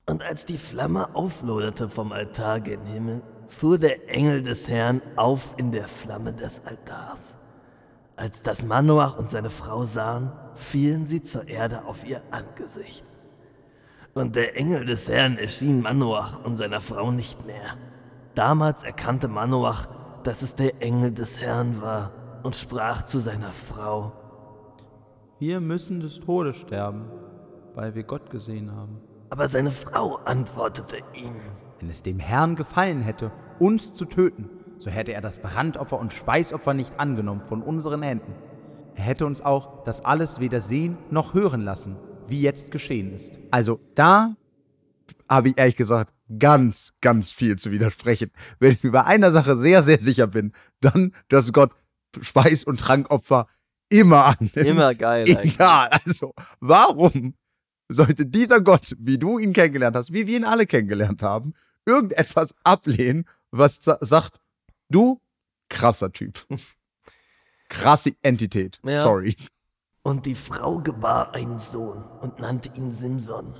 [0.05, 5.55] Und als die Flamme aufloderte vom Altar gen Himmel, fuhr der Engel des Herrn auf
[5.57, 7.35] in der Flamme des Altars.
[8.15, 13.03] Als das Manoach und seine Frau sahen, fielen sie zur Erde auf ihr Angesicht.
[14.13, 17.77] Und der Engel des Herrn erschien Manoach und seiner Frau nicht mehr.
[18.35, 19.87] Damals erkannte Manoach,
[20.23, 22.11] dass es der Engel des Herrn war
[22.43, 24.11] und sprach zu seiner Frau,
[25.39, 27.05] Wir müssen des Todes sterben,
[27.73, 29.01] weil wir Gott gesehen haben.
[29.29, 31.35] aber seine Frau antwortete ihm,
[31.79, 36.13] Wenn es dem Herrn gefallen hätte, uns zu töten, so hätte er das Brandopfer und
[36.13, 38.35] Speisopfer nicht angenommen von unseren Händen.
[38.95, 41.95] Er hätte uns auch das alles weder sehen noch hören lassen,
[42.27, 43.33] wie jetzt geschehen ist.
[43.51, 44.35] Also da
[45.29, 48.31] habe ich ehrlich gesagt ganz, ganz viel zu widersprechen.
[48.59, 51.71] Wenn ich mir bei einer Sache sehr, sehr sicher bin, dann, dass Gott
[52.21, 53.47] Speis- und Trankopfer
[53.89, 54.55] immer annimmt.
[54.55, 55.25] Immer geil.
[55.29, 55.55] eigentlich.
[55.55, 57.35] Egal, also warum
[57.89, 61.53] sollte dieser Gott, wie du ihn kennengelernt hast, wie wir ihn alle kennengelernt haben,
[61.85, 64.39] irgendetwas ablehnen, was sa- sagt,
[64.89, 65.21] du
[65.69, 66.45] krasser Typ.
[67.69, 68.79] Krasse Entität.
[68.85, 69.01] Ja.
[69.01, 69.35] Sorry.
[70.03, 73.55] Und die Frau gebar einen Sohn und nannte ihn Simson.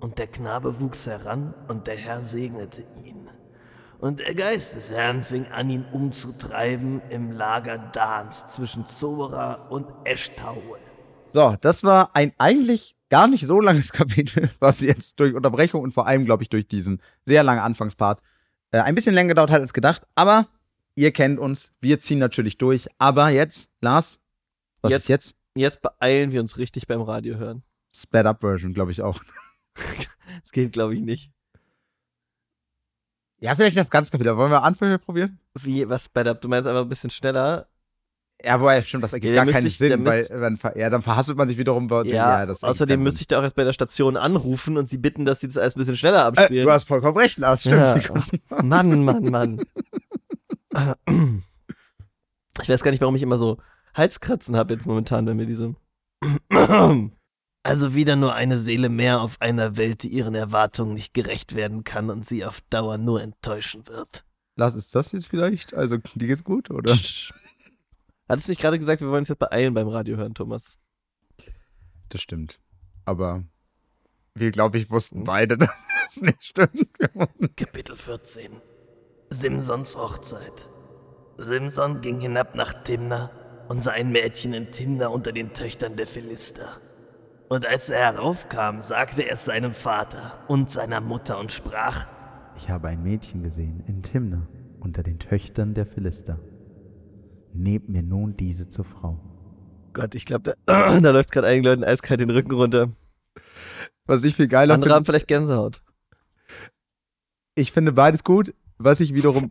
[0.00, 3.28] Und der Knabe wuchs heran, und der Herr segnete ihn.
[3.98, 9.86] Und der Geist des Herrn fing an, ihn umzutreiben im Lager Dans zwischen Zora und
[10.04, 10.78] Eschtaol.
[11.32, 15.92] So, das war ein eigentlich gar nicht so langes Kapitel, was jetzt durch Unterbrechung und
[15.92, 18.22] vor allem, glaube ich, durch diesen sehr langen Anfangspart
[18.70, 20.06] äh, ein bisschen länger gedauert hat als gedacht.
[20.14, 20.46] Aber
[20.94, 22.86] ihr kennt uns, wir ziehen natürlich durch.
[22.98, 24.20] Aber jetzt, Lars,
[24.82, 25.34] was Jetzt- ist jetzt?
[25.58, 27.62] Jetzt beeilen wir uns richtig beim Radio hören.
[27.92, 29.20] Sped-Up-Version, glaube ich auch.
[30.42, 31.30] Das geht, glaube ich, nicht.
[33.40, 34.36] Ja, vielleicht das ganze Kapitel.
[34.36, 35.40] Wollen wir anfangen probieren?
[35.54, 36.40] Wie, was Sped Up?
[36.42, 37.66] Du meinst einfach ein bisschen schneller?
[38.44, 40.24] Ja, wobei, stimmt, das ergibt Ja, gar keinen ich- Sinn, weil
[40.56, 41.86] ver- ja, dann verhasselt man sich wiederum.
[41.88, 44.98] bei- Ja, ergibt außerdem müsste ich da auch erst bei der Station anrufen und sie
[44.98, 46.66] bitten, dass sie das alles ein bisschen schneller äh, abspielen.
[46.66, 48.00] Du hast vollkommen recht, Lars, Ja.
[48.00, 48.40] stimmt.
[48.64, 49.62] Mann, Mann, Mann.
[52.60, 53.58] Ich weiß gar nicht, warum ich immer so
[53.94, 55.74] Halskratzen habe jetzt momentan, wenn wir diese.
[57.62, 61.84] Also wieder nur eine Seele mehr auf einer Welt, die ihren Erwartungen nicht gerecht werden
[61.84, 64.24] kann und sie auf Dauer nur enttäuschen wird.
[64.56, 65.74] Lars, ist das jetzt vielleicht?
[65.74, 66.92] Also, dir geht's gut, oder?
[66.92, 70.78] Hattest du nicht gerade gesagt, wir wollen uns jetzt beeilen beim Radio hören, Thomas?
[72.08, 72.60] Das stimmt.
[73.04, 73.44] Aber
[74.34, 75.70] wir, glaube ich, wussten beide, dass
[76.04, 76.88] das nicht stimmt.
[77.56, 78.52] Kapitel 14
[79.30, 80.68] Simsons Hochzeit
[81.36, 83.30] Simson ging hinab nach Timna
[83.68, 86.78] und sah ein Mädchen in Timna unter den Töchtern der Philister.
[87.48, 92.06] Und als er heraufkam, sagte er es seinem Vater und seiner Mutter und sprach,
[92.56, 94.46] Ich habe ein Mädchen gesehen in Timna
[94.80, 96.38] unter den Töchtern der Philister.
[97.54, 99.18] Nehmt mir nun diese zur Frau.
[99.92, 102.90] Gott, ich glaube, da, da läuft gerade einigen Leuten eiskalt den Rücken runter.
[104.06, 105.82] Was ich viel geiler Andere haben vielleicht Gänsehaut.
[107.54, 108.54] ich finde beides gut.
[108.78, 109.48] Was ich wiederum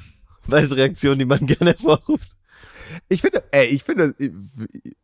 [0.46, 2.36] Beides Reaktionen, die man gerne hervorruft.
[3.08, 4.14] Ich finde, ey, ich finde,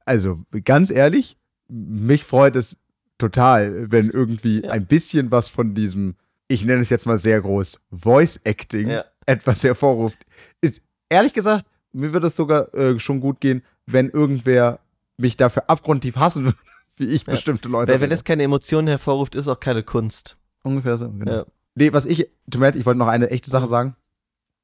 [0.05, 1.37] also ganz ehrlich,
[1.69, 2.77] mich freut es
[3.19, 4.71] total, wenn irgendwie Ja.
[4.73, 6.17] ein bisschen was von diesem
[6.49, 9.05] ich nenne es jetzt mal sehr groß, Voice Acting Ja.
[9.27, 10.25] etwas hervorruft,
[10.61, 14.79] ist ehrlich gesagt, mir würde es sogar äh, schon gut gehen, wenn irgendwer
[15.17, 16.57] mich dafür abgrundtief hassen würde,
[16.99, 17.33] wie ich Ja.
[17.33, 17.93] bestimmte Leute.
[17.93, 20.37] Weil wenn es keine Emotionen hervorruft, ist auch keine Kunst.
[20.63, 21.33] Ungefähr so, genau.
[21.33, 21.47] Ja.
[21.75, 23.97] Nee, was ich, tut mir leid, ich wollte noch eine echte Sache sagen.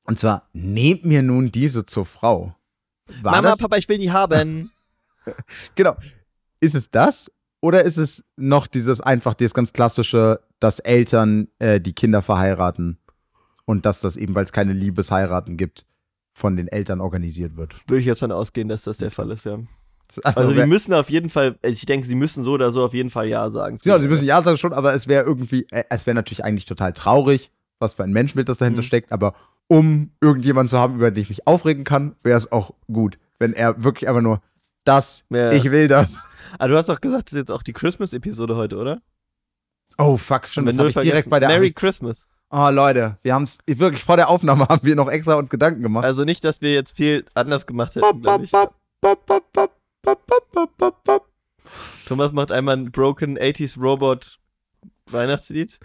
[0.05, 2.55] Und zwar, nehmt mir nun diese zur Frau.
[3.23, 4.71] War Mama, das, Papa, ich will die haben.
[5.77, 5.97] Genau.
[6.61, 7.31] Ist es das?
[7.61, 12.99] Oder ist es noch dieses einfach, dieses ganz klassische, dass Eltern äh, die Kinder verheiraten
[13.65, 15.87] und dass das eben, weil es keine Liebesheiraten gibt,
[16.35, 17.75] von den Eltern organisiert wird?
[17.87, 19.55] Würde ich jetzt von ausgehen, dass das der Fall ist, ja.
[19.55, 19.69] Einfach
[20.37, 22.95] Also die müssen auf jeden Fall, also ich denke, sie müssen so oder so auf
[22.95, 23.79] jeden Fall Ja sagen.
[23.85, 26.67] Ja, sie müssen ja sagen schon, aber es wäre irgendwie, äh, es wäre natürlich eigentlich
[26.67, 28.87] total traurig, was für ein Menschbild das dahinter Mhm.
[28.87, 29.35] steckt, aber
[29.73, 33.55] um irgendjemanden zu haben, über den ich mich aufregen kann, wäre es auch gut, wenn
[33.55, 34.43] er wirklich einfach nur
[34.85, 35.51] das, Ja.
[35.53, 36.27] ich will das.
[36.59, 39.01] Ah, du hast doch gesagt, das ist jetzt auch die Christmas-Episode heute, oder?
[39.97, 42.29] Oh fuck, schon das Wenn habe ich direkt bei der Merry Angst- Christmas.
[42.51, 45.83] Oh Leute, wir haben es wirklich vor der Aufnahme haben wir noch extra uns Gedanken
[45.83, 46.05] gemacht.
[46.05, 48.53] Also nicht, dass wir jetzt viel anders gemacht hätten, glaube ich.
[52.07, 54.39] Thomas macht einmal ein Broken 80s Robot
[55.11, 55.79] Weihnachtslied.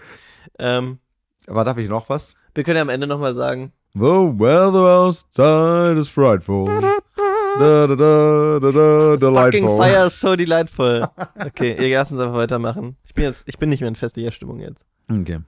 [0.60, 1.00] Ähm,
[1.48, 2.36] Aber darf ich noch was?
[2.56, 6.66] wir können ja am Ende nochmal sagen, The weather outside is frightful.
[6.66, 9.78] Da, da, da, da, da, fucking delightful.
[9.78, 11.10] fire is so delightful.
[11.40, 12.98] Okay, ihr lasst uns einfach weitermachen.
[13.04, 14.86] Ich bin jetzt, ich bin nicht mehr in fester Stimmung jetzt.
[15.10, 15.40] Okay.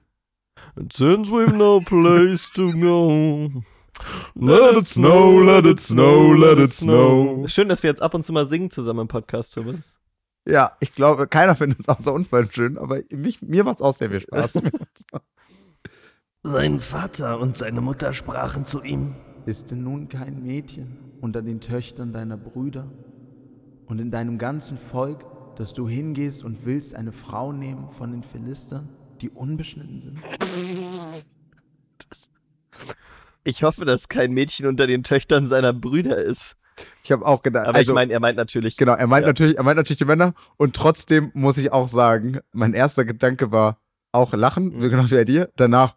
[0.76, 3.62] And since we've no place to go,
[4.36, 7.48] Let it snow, let it snow, let it snow.
[7.48, 10.00] Schön, dass wir jetzt ab und zu mal singen zusammen im Podcast, Thomas.
[10.48, 13.96] Ja, ich glaube, keiner findet es außer unfall schön, aber mich, mir macht es auch
[13.96, 14.54] sehr viel Spaß.
[16.44, 19.16] Sein Vater und seine Mutter sprachen zu ihm.
[19.46, 22.90] Ist denn nun kein Mädchen unter den Töchtern deiner Brüder
[23.88, 25.26] und in deinem ganzen Volk,
[25.58, 28.88] dass du hingehst und willst eine Frau nehmen von den Philistern,
[29.20, 30.20] die unbeschnitten sind?
[33.44, 36.56] Ich hoffe, dass kein Mädchen unter den Töchtern seiner Brüder ist.
[37.04, 38.78] Ich habe auch gedacht, Aber also, ich meine, er meint natürlich.
[38.78, 39.30] genau, er meint ja.
[39.30, 43.52] natürlich, er meint natürlich die Männer und trotzdem muss ich auch sagen, mein erster Gedanke
[43.52, 43.82] war
[44.14, 44.90] auch lachen, Mhm.
[44.90, 45.50] genau wie bei dir.
[45.58, 45.96] Danach,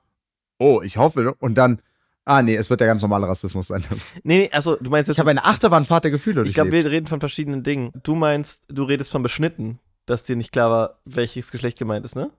[0.63, 1.81] oh, ich hoffe, und dann,
[2.25, 3.85] ah nee, es wird der ganz normale Rassismus sein.
[4.23, 5.17] Nee, nee, also du meinst jetzt.
[5.17, 7.93] Ich habe eine Achterbahnfahrt der Gefühle ich glaube, wir reden von verschiedenen Dingen.
[8.03, 12.17] Du meinst, du redest von beschnitten, dass dir nicht klar war, welches Geschlecht gemeint ist,
[12.17, 12.31] ne?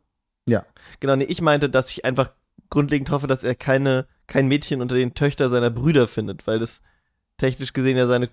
[0.46, 0.66] Ja.
[1.00, 2.32] Genau, nee, ich meinte, dass ich einfach
[2.70, 6.82] grundlegend hoffe, dass er keine, kein Mädchen unter den Töchter seiner Brüder findet, weil das
[7.38, 8.30] technisch gesehen ja seine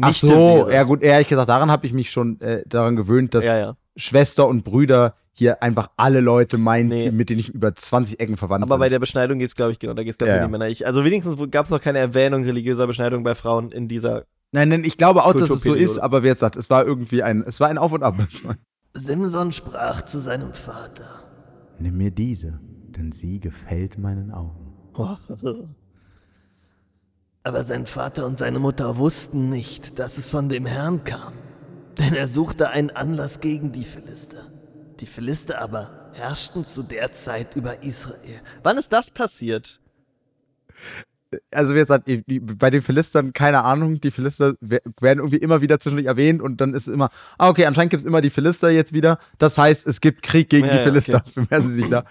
[0.00, 0.74] Ach Nichte so, wäre.
[0.74, 3.76] ja gut, ehrlich gesagt, daran habe ich mich schon äh, daran gewöhnt, dass ja, ja.
[3.96, 7.10] Schwester und Brüder hier einfach alle Leute meinen, Nee.
[7.10, 8.78] mit denen ich über 20 Ecken verwandt Aber sind.
[8.80, 10.50] bei der Beschneidung geht es, glaube ich, genau, da geht es, glaube ich, Ja, um
[10.50, 10.58] die ja.
[10.58, 10.68] Männer.
[10.70, 14.24] Ich, also wenigstens gab es noch keine Erwähnung religiöser Beschneidung bei Frauen in dieser.
[14.52, 16.86] nein, nein, ich glaube auch, dass es so ist, aber wie jetzt sagt, es war
[16.86, 18.14] irgendwie ein, es war ein Auf und Ab.
[18.94, 21.24] Simson sprach zu seinem Vater.
[21.80, 24.74] Nimm mir diese, denn sie gefällt meinen Augen.
[27.42, 31.32] Aber sein Vater und seine Mutter wussten nicht, dass es von dem Herrn kam.
[31.98, 34.50] Denn er suchte einen Anlass gegen die Philister.
[35.00, 38.40] Die Philister aber herrschten zu der Zeit über Israel.
[38.62, 39.80] Wann ist das passiert?
[41.52, 45.20] Also wie jetzt sagt, die- die- bei den Philistern, keine Ahnung, die Philister we- werden
[45.20, 48.06] irgendwie immer wieder zwischendurch erwähnt und dann ist es immer, ah okay, anscheinend gibt es
[48.06, 49.18] immer die Philister jetzt wieder.
[49.38, 51.30] Das heißt, es gibt Krieg gegen Ja, die ja, Philister, okay.
[51.34, 52.04] für mehr sie sich da.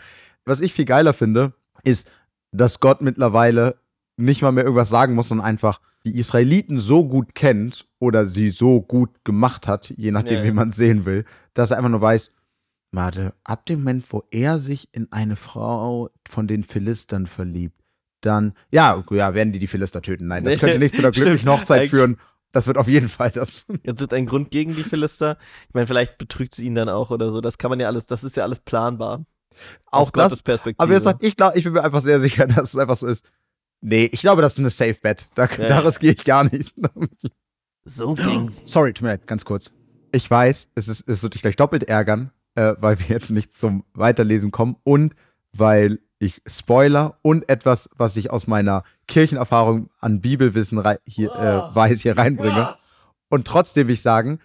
[0.45, 2.09] Was ich viel geiler finde, ist,
[2.51, 3.75] dass Gott mittlerweile
[4.15, 8.51] nicht mal mehr irgendwas sagen muss, sondern einfach die Israeliten so gut kennt oder sie
[8.51, 10.53] so gut gemacht hat, je nachdem, Ja, wie ja.
[10.53, 12.31] man es sehen will, dass er einfach nur weiß,
[12.91, 17.79] warte, ab dem Moment, wo er sich in eine Frau von den Philistern verliebt,
[18.21, 20.27] dann, ja, ja, werden die die Philister töten.
[20.27, 21.49] Nein, das könnte nicht zu einer glücklichen.
[21.49, 22.17] Hochzeit führen.
[22.51, 23.65] Das wird auf jeden Fall das.
[23.83, 25.37] Jetzt wird ein Grund gegen die Philister.
[25.67, 27.41] Ich meine, vielleicht betrügt sie ihn dann auch oder so.
[27.41, 29.23] Das kann man ja alles, das ist ja alles planbar.
[29.91, 30.41] Auch das.
[30.41, 30.81] Perspektive.
[30.83, 33.07] Aber jetzt sagt, ich glaube, ich bin mir einfach sehr sicher, dass es einfach so
[33.07, 33.25] ist.
[33.81, 35.29] Nee, ich glaube, das ist eine Safe Bet.
[35.35, 36.73] Da, Ja, da riskiere ich gar nichts.
[37.85, 38.63] So ging's.
[38.65, 39.71] Sorry, tut mir leid, ganz kurz.
[40.11, 43.55] Ich weiß, es, ist, es wird dich gleich doppelt ärgern, äh, weil wir jetzt nicht
[43.55, 45.15] zum Weiterlesen kommen und
[45.53, 52.01] weil ich Spoiler und etwas, was ich aus meiner Kirchenerfahrung an Bibelwissen hier, äh, weiß,
[52.01, 52.75] hier reinbringe.
[53.29, 54.39] Und trotzdem will ich sagen,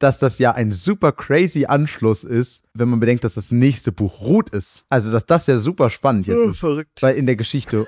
[0.00, 4.20] dass das ja ein super crazy Anschluss ist, wenn man bedenkt, dass das nächste Buch
[4.22, 4.84] Ruth ist.
[4.88, 6.58] Also, dass das ja super spannend jetzt ist.
[6.58, 7.00] verrückt.
[7.00, 7.86] Weil in der Geschichte,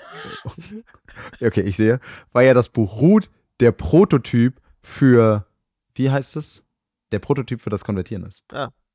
[1.41, 1.99] okay, ich sehe,
[2.33, 5.47] war ja das Buch Ruth der Prototyp für,
[5.95, 6.63] wie heißt es?
[7.11, 8.45] Der Prototyp für das Konvertieren ist.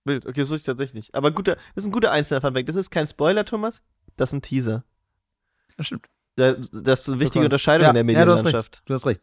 [0.07, 0.25] Wild.
[0.25, 1.15] Okay, das wusste ich tatsächlich nicht.
[1.15, 2.69] Aber guter, das ist ein guter einzelner Funfact.
[2.69, 3.83] Das ist kein Spoiler, Thomas.
[4.15, 4.83] Das ist ein Teaser.
[5.77, 6.07] Das stimmt.
[6.35, 8.77] Da- Das ist eine wichtige Das Unterscheidung ja, in der Ja, du hast Medienlandschaft.
[8.77, 8.81] recht.
[8.89, 9.21] Du hast recht.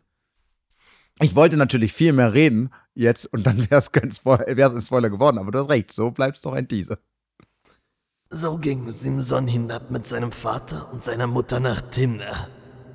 [1.21, 4.81] Ich wollte natürlich viel mehr reden jetzt und dann wäre es kein Spoiler, wär's ein
[4.81, 6.99] Spoiler geworden, aber du hast recht, so bleibt es doch ein Teaser.
[8.31, 12.49] So ging Simson hinab mit seinem Vater und seiner Mutter nach Timna.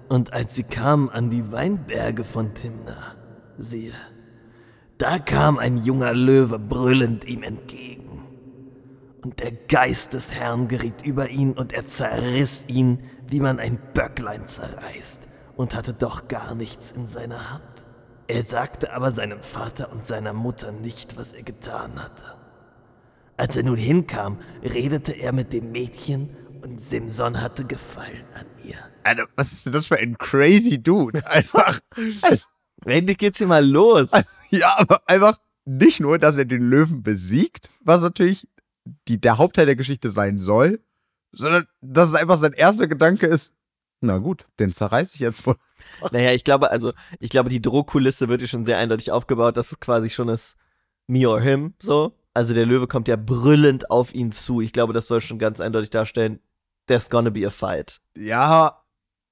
[0.09, 3.15] Und als sie kamen an die Weinberge von Timna,
[3.57, 3.93] siehe,
[4.99, 8.27] da kam ein junger Löwe brüllend ihm entgegen.
[9.23, 13.79] Und der Geist des Herrn geriet über ihn und er zerriss ihn, wie man ein
[13.93, 17.63] Böcklein zerreißt, und hatte doch gar nichts in seiner Hand.
[18.27, 22.35] Er sagte aber seinem Vater und seiner Mutter nicht, was er getan hatte.
[23.37, 28.77] Als er nun hinkam, redete er mit dem Mädchen und Simson hatte Gefallen an ihr.
[29.03, 31.25] Alter, was ist denn das für ein crazy Dude?
[31.25, 31.79] Einfach.
[32.89, 34.11] Endlich geht's hier mal los.
[34.11, 38.47] Also, ja, aber einfach nicht nur, dass er den Löwen besiegt, was natürlich
[39.07, 40.79] die, der Hauptteil der Geschichte sein soll,
[41.31, 43.53] sondern dass es einfach sein erster Gedanke ist,
[44.01, 45.55] na gut, den zerreiß ich jetzt voll.
[46.11, 49.71] Naja, ich glaube, also, ich glaube, die Drohkulisse wird hier schon sehr eindeutig aufgebaut, dass
[49.71, 50.55] es quasi schon ist
[51.07, 52.15] me or him, so.
[52.33, 54.61] Also der Löwe kommt ja brüllend auf ihn zu.
[54.61, 56.39] Ich glaube, das soll schon ganz eindeutig darstellen,
[56.85, 58.01] there's gonna be a fight.
[58.15, 58.83] Ja,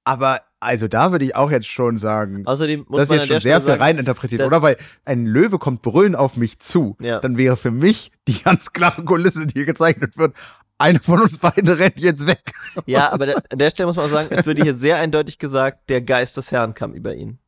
[0.04, 3.40] aber also da würde ich auch jetzt schon sagen, Außerdem muss das ist jetzt schon
[3.40, 4.62] sehr Stelle viel sagen, reininterpretiert, oder?
[4.62, 6.98] Weil ein Löwe kommt brüllend auf mich zu.
[7.00, 7.20] Ja.
[7.20, 10.36] Dann wäre für mich die ganz klare Kulisse, die hier gezeichnet wird,
[10.78, 12.54] einer von uns beiden rennt jetzt weg.
[12.86, 15.40] Ja, aber der, an der Stelle muss man auch sagen, es wird hier sehr eindeutig
[15.40, 17.40] gesagt, der Geist des Herrn kam über ihn.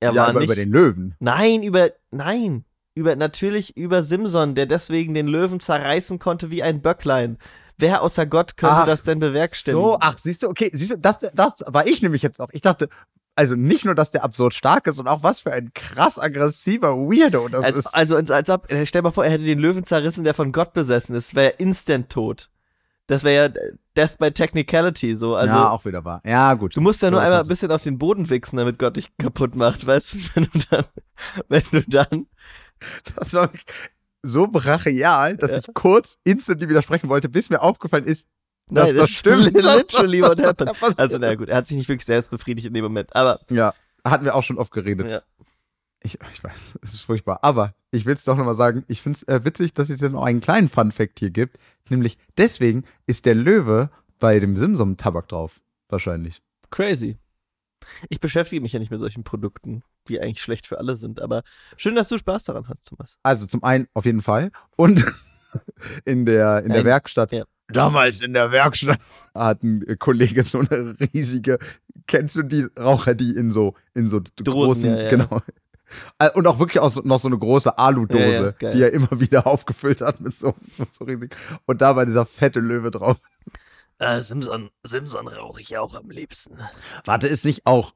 [0.00, 0.48] Er ja, war aber nicht.
[0.48, 1.14] über den Löwen.
[1.20, 1.90] nein, über.
[2.10, 2.64] Nein.
[2.96, 7.38] Über, natürlich über Simson, der deswegen den Löwen zerreißen konnte wie ein Böcklein.
[7.78, 9.82] Wer außer Gott könnte Ach das denn bewerkstelligen?
[9.84, 12.50] So, ach, siehst du, okay, siehst du, das, das war ich nämlich jetzt auch.
[12.52, 12.88] Ich dachte,
[13.36, 16.96] also nicht nur, dass der absurd stark ist, sondern auch was für ein krass aggressiver
[16.96, 17.86] Weirdo das Als, ist.
[17.94, 20.72] also, als, ob, äh, stell mal vor, er hätte den Löwen zerrissen, der von Gott
[20.72, 21.34] besessen ist.
[21.34, 22.48] Wäre ja instant tot.
[23.06, 25.34] Das wäre ja äh, Death by Technicality, so.
[25.34, 26.22] Also, ja, auch wieder wahr.
[26.24, 26.76] Ja, gut.
[26.76, 29.56] du musst ja nur einmal ein bisschen auf den Boden wichsen, damit Gott dich kaputt
[29.56, 30.18] macht, weißt du?
[30.34, 30.84] Wenn du dann,
[31.48, 32.26] wenn du dann,
[33.16, 33.50] Das war
[34.24, 35.58] so brachial, dass Ja.
[35.58, 38.26] ich kurz instantly widersprechen wollte, bis mir aufgefallen ist,
[38.70, 39.44] dass Nein, das, ist stimmt.
[39.54, 40.70] Literally Das- what das- happened.
[40.70, 40.98] das passiert.
[40.98, 43.74] Also, na gut, er hat sich nicht wirklich selbst befriedigt in dem Moment, aber, Ja,
[44.04, 45.06] hatten wir auch schon oft geredet.
[45.08, 45.22] ja.
[46.06, 47.38] Ich, ich weiß, es ist furchtbar.
[47.42, 50.10] Aber ich will es doch nochmal sagen, ich finde es äh, witzig, dass es ja
[50.10, 51.56] noch einen kleinen Fun-Fact hier gibt.
[51.88, 55.62] Nämlich deswegen ist der Löwe bei dem Simsum Tabak drauf.
[55.88, 56.42] Wahrscheinlich.
[56.70, 57.16] Crazy.
[58.08, 61.42] Ich beschäftige mich ja nicht mit solchen Produkten, die eigentlich schlecht für alle sind, aber
[61.76, 63.18] schön, dass du Spaß daran hast, Thomas.
[63.22, 64.50] Also zum einen auf jeden Fall.
[64.76, 65.04] Und
[66.04, 67.32] in der, in der Werkstatt.
[67.32, 67.44] ja.
[67.68, 69.00] Damals in der Werkstatt
[69.34, 71.58] hat ein Kollege so eine riesige,
[72.06, 75.08] kennst du die Raucher, die in so, in so großen, ja, ja.
[75.08, 75.40] genau.
[76.18, 79.08] Äh, Und auch wirklich auch noch so eine große Aludose, Ja, ja, die er immer
[79.20, 81.34] wieder aufgefüllt hat mit so, mit so riesig.
[81.66, 83.16] Und da war dieser fette Löwe drauf.
[83.98, 86.58] Äh, Simson, Simson rauche ich auch am liebsten.
[87.04, 87.94] Warte, ist nicht auch,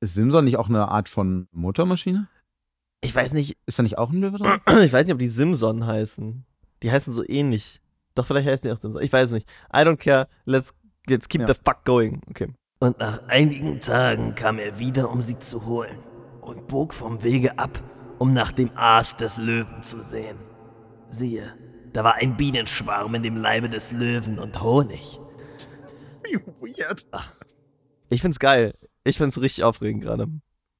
[0.00, 2.28] ist Simson nicht auch eine Art von Motormaschine?
[3.00, 4.60] Ich weiß nicht, Ist da nicht auch ein Löwe drin?
[4.84, 6.44] ich weiß nicht, ob die Simson heißen.
[6.82, 7.80] Die heißen so ähnlich.
[8.14, 9.02] Doch, vielleicht heißen die auch Simson.
[9.02, 9.48] Ich weiß nicht.
[9.72, 10.28] I don't care.
[10.44, 10.72] Let's,
[11.06, 11.46] let's keep Ja.
[11.46, 12.22] the fuck going.
[12.30, 12.52] Okay.
[12.80, 15.98] Und nach einigen Tagen kam er wieder, um sie zu holen,
[16.40, 17.82] und bog vom Wege ab,
[18.18, 20.36] um nach dem Aas des Löwen zu sehen.
[21.08, 21.54] Siehe,
[21.92, 25.20] da war ein Bienenschwarm in dem Leibe des Löwen und Honig.
[26.60, 27.06] Wie weird.
[28.08, 28.74] Ich find's geil.
[29.04, 30.28] Ich find's richtig aufregend gerade.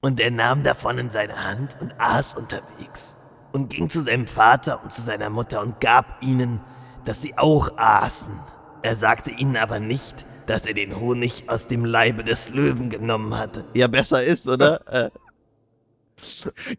[0.00, 3.16] Und er nahm davon in seine Hand und aß unterwegs
[3.52, 6.60] und ging zu seinem Vater und zu seiner Mutter und gab ihnen,
[7.04, 8.38] dass sie auch aßen.
[8.82, 13.36] Er sagte ihnen aber nicht, dass er den Honig aus dem Leibe des Löwen genommen
[13.36, 13.64] hatte.
[13.74, 14.80] Ja, besser ist, oder?
[14.92, 15.10] äh,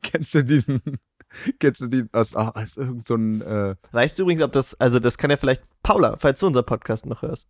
[0.01, 0.81] Kennst du diesen,
[1.59, 4.73] kennst du diesen, aus, ach, aus irgend so ein, äh, weißt du übrigens, ob das,
[4.75, 7.49] also das kann ja vielleicht, Paula, falls du unser Podcast noch hörst.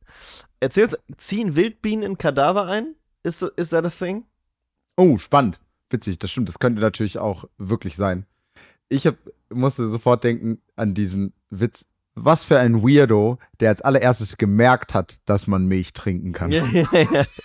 [0.60, 2.96] Erzähl uns, ziehen Wildbienen in Kadaver ein?
[3.24, 4.26] Ist, ist that a thing?
[4.96, 5.60] Oh, spannend.
[5.90, 6.50] Witzig, das stimmt.
[6.50, 8.26] Das könnte natürlich auch wirklich sein.
[8.90, 9.16] Ich hab,
[9.50, 11.86] musste sofort denken an diesen Witz.
[12.16, 16.52] Was für ein Weirdo, der als allererstes gemerkt hat, dass man Milch trinken kann.
[16.52, 17.26] Ja, ja, ja.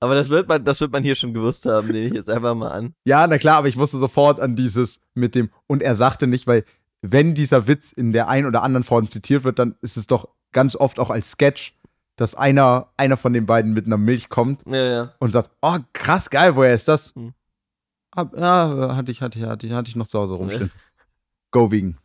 [0.00, 2.54] Aber das wird, man, das wird man hier schon gewusst haben, nehme ich jetzt einfach
[2.54, 2.94] mal an.
[3.04, 6.46] Ja, na klar, aber ich musste sofort an dieses mit dem, und er sagte nicht,
[6.46, 6.64] weil
[7.02, 10.28] wenn dieser Witz in der einen oder anderen Form zitiert wird, dann ist es doch
[10.52, 11.74] ganz oft auch als Sketch,
[12.16, 15.14] dass einer, einer von den beiden mit einer Milch kommt Ja, ja.
[15.18, 17.14] und sagt, oh, krass geil, woher ist das?
[17.14, 17.32] Hm.
[18.36, 20.72] Ja, hatte ich, hatte ich, hatte ich, hatte ich noch zu Hause rumstehen.
[21.50, 21.98] Go vegan.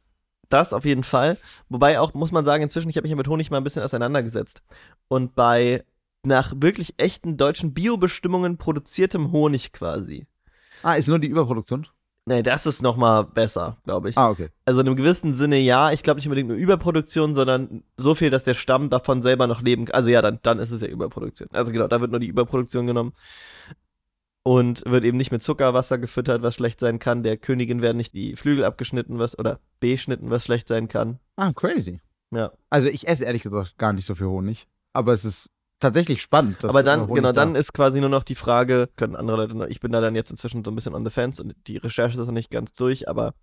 [0.50, 1.38] Das auf jeden Fall.
[1.70, 3.82] Wobei auch, muss man sagen, inzwischen, ich habe mich ja mit Honig mal ein bisschen
[3.82, 4.62] auseinandergesetzt.
[5.08, 5.84] Und bei
[6.26, 10.28] nach wirklich echten deutschen Biobestimmungen produziertem Honig quasi.
[10.82, 11.88] Ah, ist nur die Überproduktion?
[12.26, 14.18] Nee, das ist noch mal besser, glaube ich.
[14.18, 14.50] Ah, okay.
[14.66, 15.92] Also in einem gewissen Sinne ja.
[15.92, 19.62] Ich glaube nicht unbedingt nur Überproduktion, sondern so viel, dass der Stamm davon selber noch
[19.62, 19.96] leben kann.
[19.96, 21.50] Also ja, dann, dann ist es ja Überproduktion.
[21.52, 23.14] Also genau, da wird nur die Überproduktion genommen.
[24.46, 27.24] Und wird eben nicht mit Zuckerwasser gefüttert, was schlecht sein kann.
[27.24, 31.20] Der Königin werden nicht die Flügel abgeschnitten, was, oder beschnitten, was schlecht sein kann.
[31.38, 32.02] Ah, crazy.
[32.32, 32.52] Ja.
[32.70, 34.68] Also ich esse ehrlich gesagt gar nicht so viel Honig.
[34.94, 35.50] Aber es ist
[35.84, 36.66] tatsächlich spannend.
[36.66, 39.38] Aber äh, dann, Honig genau, da- dann ist quasi nur noch die Frage, können andere
[39.38, 41.54] Leute noch, ich bin da dann jetzt inzwischen so ein bisschen on the fence und
[41.68, 43.34] die Recherche ist noch nicht ganz durch, aber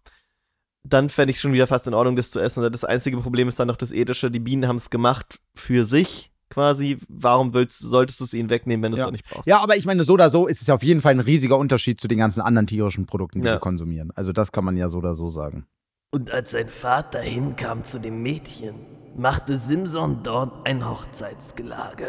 [0.82, 2.64] dann fände ich schon wieder fast in Ordnung, das zu essen.
[2.64, 4.30] Und Das einzige Problem ist dann noch das Ethische.
[4.30, 6.99] Die Bienen haben es gemacht für sich quasi.
[7.09, 9.05] Warum willst, solltest du es ihnen wegnehmen, wenn du es Ja.
[9.07, 9.47] doch nicht brauchst?
[9.47, 11.59] Ja, aber ich meine, so oder so ist es ja auf jeden Fall ein riesiger
[11.59, 13.55] Unterschied zu den ganzen anderen tierischen Produkten, die Ja.
[13.57, 14.11] wir konsumieren.
[14.14, 15.66] Also das kann man ja so oder so sagen.
[16.12, 18.74] Und als sein Vater hinkam zu dem Mädchen,
[19.16, 22.07] machte Simson dort ein Hochzeitsgelage,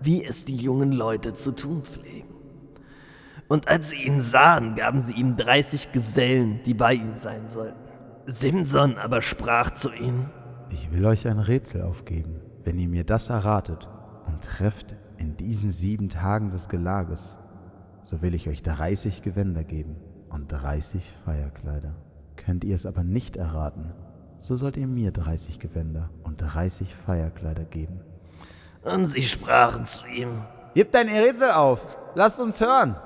[0.00, 2.28] wie es die jungen Leute zu tun pflegen.
[3.48, 7.78] Und als sie ihn sahen, gaben sie ihm 30 Gesellen, die bei ihm sein sollten.
[8.26, 10.30] Simson aber sprach zu ihnen,
[10.70, 12.40] Ich will euch ein Rätsel aufgeben.
[12.62, 13.88] Wenn ihr mir das erratet
[14.26, 17.38] und trefft in diesen sieben Tagen des Gelages,
[18.04, 19.96] so will ich euch 30 Gewänder geben
[20.28, 21.96] und 30 Feierkleider.
[22.36, 23.92] Könnt ihr es aber nicht erraten,
[24.38, 28.00] so sollt ihr mir 30 Gewänder und 30 Feierkleider geben.
[28.82, 30.42] Und sie sprachen zu ihm.
[30.74, 31.80] Gib dein Rätsel auf.
[32.14, 32.96] Lasst uns hören.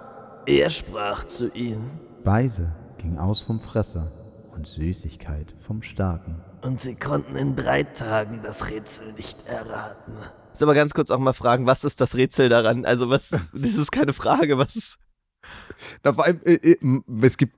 [0.47, 4.11] Er sprach zu ihnen, Speise ging aus vom Fresser
[4.55, 6.43] und Süßigkeit vom Starken.
[6.63, 10.15] und sie konnten in drei Tagen das Rätsel nicht erraten.
[10.53, 12.85] Ich soll aber ganz kurz auch mal fragen, was ist das Rätsel daran?
[12.85, 14.97] Also, was, das ist keine Frage, was ist.
[16.03, 16.77] Na, vor allem, äh, äh,
[17.23, 17.57] es gibt,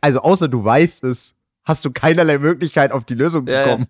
[0.00, 1.34] also außer du weißt es,
[1.64, 3.86] hast du keinerlei Möglichkeit, auf die Lösung zu Ja, ja.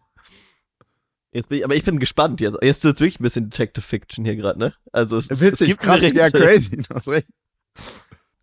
[1.35, 2.57] Jetzt bin ich, aber ich bin gespannt jetzt.
[2.63, 4.73] Jetzt wird es wirklich ein bisschen Detective Fiction hier gerade, ne?
[4.93, 6.79] Also, es, es Witzig, gibt ein krass, ja, crazy.
[7.09, 7.27] Recht.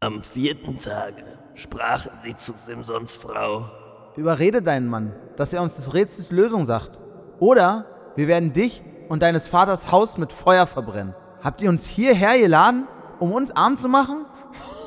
[0.01, 1.23] Am vierten Tage
[1.53, 3.71] sprachen sie zu Simsons Frau.
[4.17, 6.99] Überrede deinen Mann, dass er uns des Rätsels Lösung sagt.
[7.39, 7.85] Oder
[8.17, 11.15] wir werden dich und deines Vaters Haus mit Feuer verbrennen.
[11.41, 12.89] Habt ihr uns hierher geladen,
[13.19, 14.25] um uns arm zu machen?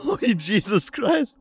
[0.07, 1.39] Oh, Jesus Christ.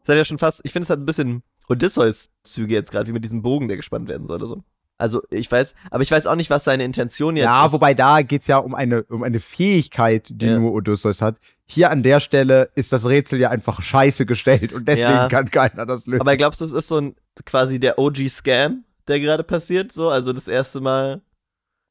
[0.00, 3.12] Das hat ja schon fast, ich finde, es hat ein bisschen Odysseus-Züge jetzt gerade, wie
[3.12, 4.64] mit diesem Bogen, der gespannt werden soll oder so.
[4.98, 7.72] Also, ich weiß, aber ich weiß auch nicht, was seine Intention jetzt ja, ist.
[7.72, 10.58] wobei da geht es ja um eine, um eine Fähigkeit, die Ja.
[10.58, 11.36] nur Odysseus hat.
[11.66, 15.28] Hier an der Stelle ist das Rätsel ja einfach scheiße gestellt und deswegen Ja.
[15.28, 16.20] kann keiner das lösen.
[16.20, 19.92] Aber glaubst du, es ist so ein quasi der OG-Scam, der gerade passiert?
[19.92, 21.20] So, also das erste Mal,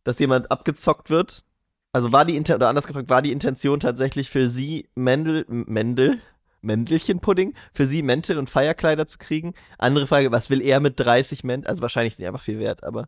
[0.03, 1.43] dass jemand abgezockt wird?
[1.91, 6.19] Also war die oder anders gefragt, war die Intention tatsächlich für sie Mendel, Mendel,
[6.65, 9.53] Mändelchenpudding, für sie Mäntel und Feierkleider zu kriegen?
[9.77, 11.69] Andere Frage, was will er mit 30 Mänteln?
[11.69, 13.07] Also wahrscheinlich sind die einfach viel wert, aber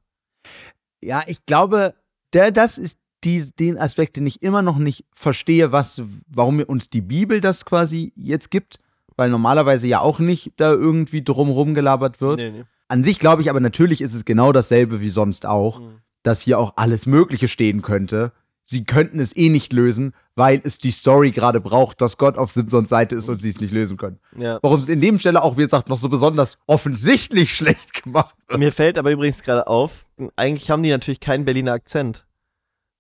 [1.02, 1.94] Ja, ich glaube,
[2.34, 6.90] der, das ist die, den Aspekt, den ich immer noch nicht verstehe, was, warum uns
[6.90, 8.80] die Bibel das quasi jetzt gibt,
[9.16, 12.40] weil normalerweise ja auch nicht da irgendwie drumrum gelabert wird.
[12.40, 12.64] nee, nee.
[12.90, 16.00] An sich glaube ich aber natürlich ist es genau dasselbe wie sonst auch, Mhm.
[16.24, 18.32] dass hier auch alles Mögliche stehen könnte.
[18.70, 22.52] Sie könnten es eh nicht lösen, weil es die Story gerade braucht, dass Gott auf
[22.52, 24.20] Simpsons Seite ist und sie es nicht lösen können.
[24.38, 24.60] Ja.
[24.62, 28.60] Warum es in dem Stelle auch, wie gesagt, noch so besonders offensichtlich schlecht gemacht wird.
[28.60, 30.06] Mir fällt aber übrigens gerade auf,
[30.36, 32.28] eigentlich haben die natürlich keinen Berliner Akzent.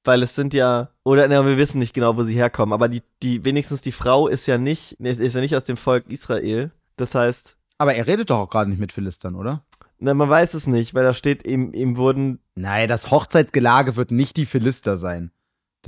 [0.05, 3.01] Weil es sind ja, oder na, wir wissen nicht genau, wo sie herkommen, aber die,
[3.21, 6.71] die, wenigstens die Frau ist ja nicht, ist ja nicht aus dem Volk Israel.
[6.95, 9.65] Das heißt, Aber er redet doch auch gerade nicht mit Philistern, oder?
[9.99, 14.11] na, man weiß es nicht, weil da steht, ihm, ihm wurden, Nein, das Hochzeitsgelage wird
[14.11, 15.31] nicht die Philister sein.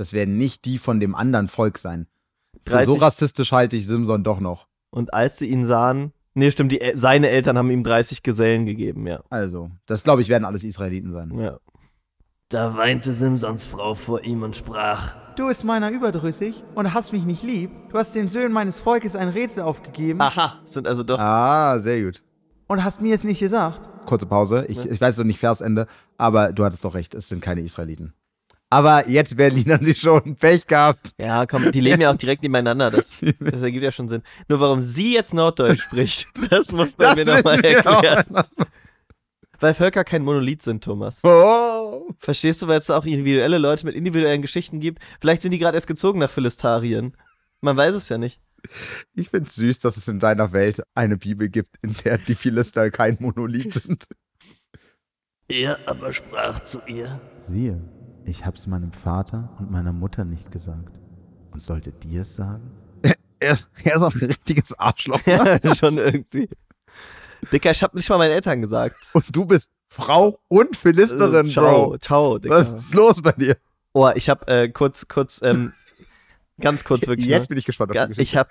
[0.00, 2.06] Das werden nicht die von dem anderen Volk sein.
[2.62, 4.66] Für 30 so rassistisch halte ich Simson doch noch.
[4.90, 9.06] und als sie ihn sahen, nee, stimmt, die, seine Eltern haben ihm 30 Gesellen gegeben,
[9.06, 9.20] ja.
[9.28, 11.38] Also, das glaube ich, werden alles Israeliten sein.
[11.38, 11.58] ja.
[12.48, 17.24] Da weinte Simsons Frau vor ihm und sprach, Du bist meiner überdrüssig und hast mich
[17.24, 17.70] nicht lieb.
[17.90, 21.78] Du hast den Söhnen meines Volkes ein Rätsel aufgegeben Aha, es sind also doch, Ah,
[21.78, 22.22] sehr gut.
[22.68, 24.06] und hast mir es nicht gesagt.
[24.06, 24.64] Kurze Pause.
[24.68, 25.86] Ich, ich weiß noch nicht Versende,
[26.16, 28.14] aber du hattest doch recht, es sind keine Israeliten.
[28.72, 31.12] Aber jetzt Berlin haben sie schon Pech gehabt.
[31.18, 34.22] ja, komm, die leben ja auch direkt nebeneinander, das, das ergibt ja schon Sinn.
[34.48, 38.36] Nur warum sie jetzt Norddeutsch spricht, das muss man mir nochmal erklären.
[38.36, 38.44] auch.
[39.58, 41.22] Weil Völker kein Monolith sind, Thomas.
[41.22, 42.08] Oh.
[42.18, 45.02] Verstehst du, weil es da auch individuelle Leute mit individuellen Geschichten gibt?
[45.20, 47.14] Vielleicht sind die gerade erst gezogen nach Philistarien.
[47.60, 48.40] Man weiß es ja nicht.
[49.14, 52.34] Ich finde es süß, dass es in deiner Welt eine Bibel gibt, in der die
[52.34, 54.06] Philister kein Monolith sind.
[55.48, 57.82] er aber sprach zu ihr, Siehe,
[58.24, 60.98] ich hab's meinem Vater und meiner Mutter nicht gesagt.
[61.52, 62.70] Und sollte dir es sagen?
[63.42, 65.20] Er ist, er ist auch ein richtiges Arschloch.
[65.26, 66.46] Ja, schon irgendwie.
[67.50, 68.96] Dicker, ich hab nicht mal meinen Eltern gesagt.
[69.14, 71.98] Und du bist Frau und Philisterin, Äh, ciao, Bro.
[71.98, 72.54] ciao, Dicker.
[72.56, 73.56] Was ist los bei dir?
[73.94, 75.72] Oh, ich hab äh, kurz, kurz, ähm,
[76.60, 77.28] ganz kurz wirklich.
[77.28, 77.48] Jetzt ne?
[77.48, 78.22] bin ich gespannt auf Ga- die Geschichte.
[78.22, 78.50] ich hab,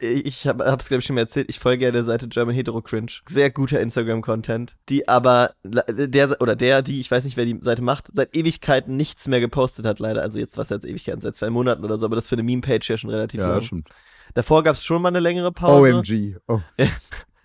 [0.00, 1.48] ich hab, hab's glaube ich schon mal erzählt.
[1.48, 3.10] Ich folge ja der Seite German Hetero Cringe.
[3.28, 7.82] Sehr guter Instagram-Content, die aber der oder der, die, ich weiß nicht, wer die Seite
[7.82, 10.22] macht, seit Ewigkeiten nichts mehr gepostet hat, leider.
[10.22, 12.88] Also jetzt was jetzt Ewigkeiten, seit zwei Monaten oder so, aber das für eine Meme-Page
[12.88, 13.60] ja schon relativ ja, lang.
[13.60, 13.88] stimmt.
[14.34, 15.96] Davor gab's schon mal eine längere Pause.
[15.96, 16.36] OMG.
[16.46, 16.60] Oh.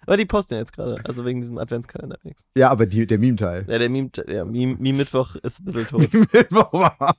[0.05, 2.45] Aber die posten ja jetzt gerade, also wegen diesem Adventskalender nichts.
[2.57, 3.65] Ja, aber die, der Meme-Teil.
[3.69, 6.09] Ja, der Meme, der Meme, Meme-Mittwoch ist ein bisschen tot.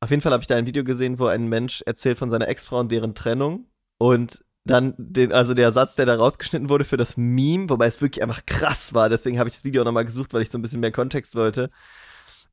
[0.00, 2.48] Auf jeden Fall habe ich da ein Video gesehen, wo ein Mensch erzählt von seiner
[2.48, 3.66] Ex-Frau und deren Trennung.
[3.98, 8.00] Und dann den, also der Satz, der da rausgeschnitten wurde für das Meme, wobei es
[8.00, 10.62] wirklich einfach krass war, deswegen habe ich das Video nochmal gesucht, weil ich so ein
[10.62, 11.70] bisschen mehr Kontext wollte.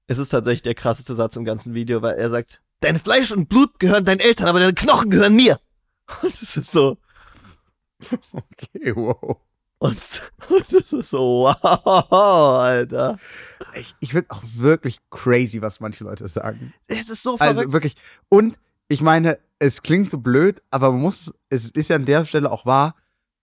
[0.06, 3.50] Es ist tatsächlich der krasseste Satz im ganzen Video, weil er sagt, dein Fleisch und
[3.50, 5.60] Blut gehören deinen Eltern, aber deine Knochen gehören mir.
[6.22, 6.98] Und es ist so,
[8.12, 9.38] Okay, wow.
[9.80, 9.98] und,
[10.50, 13.20] und es ist so, wow, Alter.
[13.76, 16.74] Ich, ich finde auch wirklich crazy, was manche Leute sagen.
[16.88, 17.60] Es ist so verrückt.
[17.60, 17.96] Also wirklich.
[18.30, 22.26] Und ich meine, es klingt so blöd, aber man muss, es ist ja an der
[22.26, 22.96] Stelle auch wahr,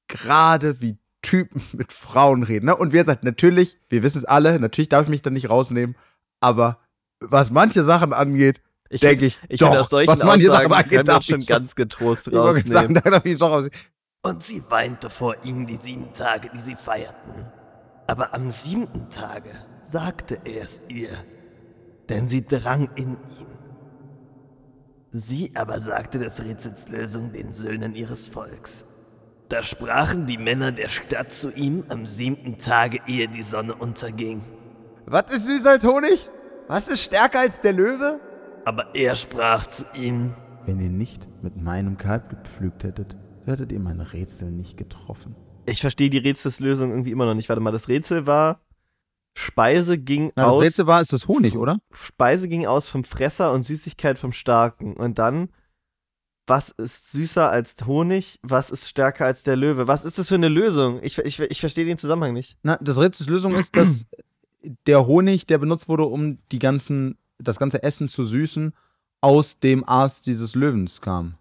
[0.07, 2.67] gerade wie Typen mit Frauen reden.
[2.67, 2.77] Ne?
[2.77, 5.97] Und wir sagen, natürlich, wir wissen es alle, natürlich darf ich mich da nicht rausnehmen,
[6.41, 6.79] aber
[7.21, 10.71] was manche Sachen angeht, ich denke ich, Ich doch, finde, aus solchen was manche Aussagen
[10.71, 12.95] Sachen angeht, darf schon ich ganz getrost sagen, rausnehmen.
[13.03, 13.69] da darf ich schon raus.
[14.23, 17.47] Und sie weinte vor ihm die sieben Tage, die sie feierten.
[18.07, 19.51] Aber am siebten Tage
[19.83, 21.11] sagte er es ihr,
[22.09, 23.50] denn sie drang in ihn.
[25.13, 28.85] Sie aber sagte des Rätsels Lösung den Söhnen ihres Volks.
[29.49, 34.41] Da sprachen die Männer der Stadt zu ihm am siebten Tage, ehe die Sonne unterging.
[35.07, 36.31] Was ist süßer als Honig?
[36.69, 38.21] Was ist stärker als der Löwe?
[38.65, 40.35] Aber er sprach zu ihm,
[40.67, 45.35] Wenn ihr nicht mit meinem Kalb gepflügt hättet, so hättet ihr mein Rätsel nicht getroffen.
[45.67, 47.49] Ich verstehe die Rätselslösung irgendwie immer noch nicht.
[47.49, 48.61] Warte mal, das Rätsel war,
[49.41, 50.63] Speise ging Na, das aus.
[50.63, 51.81] Rätsel war, ist das Honig, oder?
[51.93, 54.95] Speise ging aus vom Fresser und Süßigkeit vom Starken.
[54.95, 55.49] Und dann,
[56.47, 58.39] was ist süßer als Honig?
[58.43, 59.89] Was ist stärker als der Löwe?
[59.89, 61.01] Was ist das für eine Lösung?
[61.03, 62.59] Ich, ich, ich verstehe den Zusammenhang nicht.
[62.63, 64.05] Na, das Rätsels Lösung ist, dass
[64.87, 68.75] der Honig, der benutzt wurde, um die ganzen, das ganze Essen zu süßen,
[69.23, 71.35] aus dem Aas dieses Löwens kam.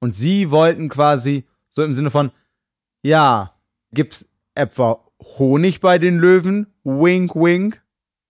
[0.00, 2.32] Und sie wollten quasi, so im Sinne von,
[3.02, 3.54] ja,
[3.92, 6.71] gibt's etwa Honig bei den Löwen?
[6.84, 7.82] Wink, wink.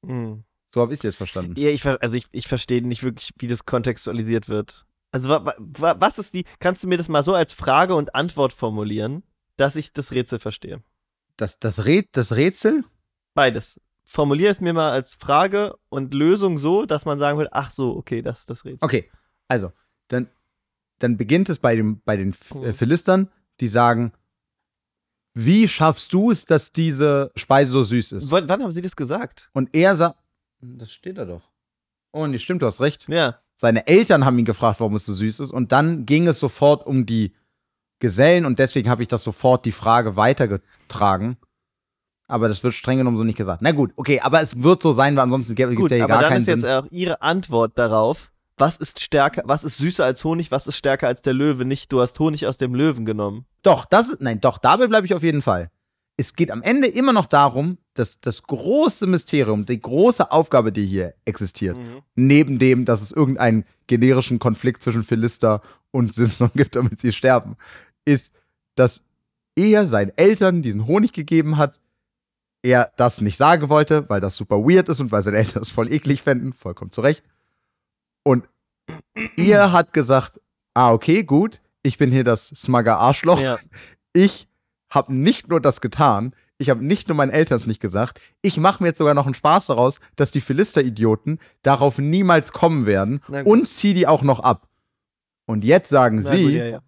[0.05, 0.45] Hm.
[0.75, 1.55] So habe ich es jetzt verstanden.
[1.59, 4.87] Ja, ich, ver- also ich, ich verstehe nicht wirklich, wie das kontextualisiert wird.
[5.11, 7.95] Also wa, wa- wa, was ist die, kannst du mir das mal so als Frage
[7.95, 9.23] und Antwort formulieren,
[9.57, 10.83] dass ich das Rätsel verstehe?
[11.37, 12.85] Das, das, Rät, das Rätsel?
[13.35, 13.81] Beides.
[14.05, 17.97] Formulier es mir mal als Frage und Lösung so, dass man sagen würde, ach so,
[17.97, 18.85] okay, das ist das Rätsel.
[18.85, 19.11] Okay,
[19.49, 19.73] also,
[20.09, 20.29] dann,
[20.99, 22.65] dann beginnt es bei, dem, bei den F Mhm.
[22.65, 23.31] äh, Philistern,
[23.61, 24.13] die sagen,
[25.35, 28.31] wie schaffst du es, dass diese Speise so süß ist?
[28.31, 29.49] W wann haben sie das gesagt?
[29.53, 30.19] Und er sagt,
[30.61, 31.43] das steht da doch.
[32.13, 33.09] Oh, nee, stimmt, du hast recht.
[33.09, 33.39] Ja.
[33.57, 35.51] Seine Eltern haben ihn gefragt, warum es so süß ist.
[35.51, 37.35] Und dann ging es sofort um die
[38.01, 41.37] Gesellen und deswegen habe ich das sofort die Frage weitergetragen.
[42.27, 43.63] Aber das wird streng genommen so nicht gesagt.
[43.63, 46.15] Na gut, okay, aber es wird so sein, weil ansonsten gibt es ja hier aber
[46.15, 46.71] gar dann keinen ist jetzt Sinn.
[46.71, 51.09] auch ihre Antwort darauf, was ist stärker, was ist süßer als Honig, was ist stärker
[51.09, 51.65] als der Löwe?
[51.65, 53.47] Nicht, du hast Honig aus dem Löwen genommen.
[53.63, 55.71] Doch, das ist, nein, doch, dabei bleibe ich auf jeden Fall.
[56.17, 60.85] Es geht am Ende immer noch darum, dass das große Mysterium, die große Aufgabe, die
[60.87, 61.77] hier existiert,
[62.15, 67.57] neben dem, dass es irgendeinen generischen Konflikt zwischen Philister und Simson gibt, damit sie sterben,
[68.05, 68.33] ist,
[68.75, 69.03] dass
[69.57, 71.81] er seinen Eltern diesen Honig gegeben hat,
[72.63, 75.71] er das nicht sagen wollte, weil das super weird ist und weil seine Eltern es
[75.71, 77.25] voll eklig fänden, vollkommen zu Recht.
[78.25, 78.49] Und
[79.37, 80.41] er hat gesagt,
[80.75, 83.59] ah, okay, gut, ich bin hier das smugger Arschloch, Ja.
[84.13, 84.49] ich
[84.91, 88.57] habe nicht nur das getan, ich habe nicht nur meinen Eltern es nicht gesagt, ich
[88.59, 93.21] mache mir jetzt sogar noch einen Spaß daraus, dass die Philister-Idioten darauf niemals kommen werden
[93.45, 94.69] und zieh die auch noch ab.
[95.47, 96.83] Und jetzt sagen Na sie, gut, ja, ja.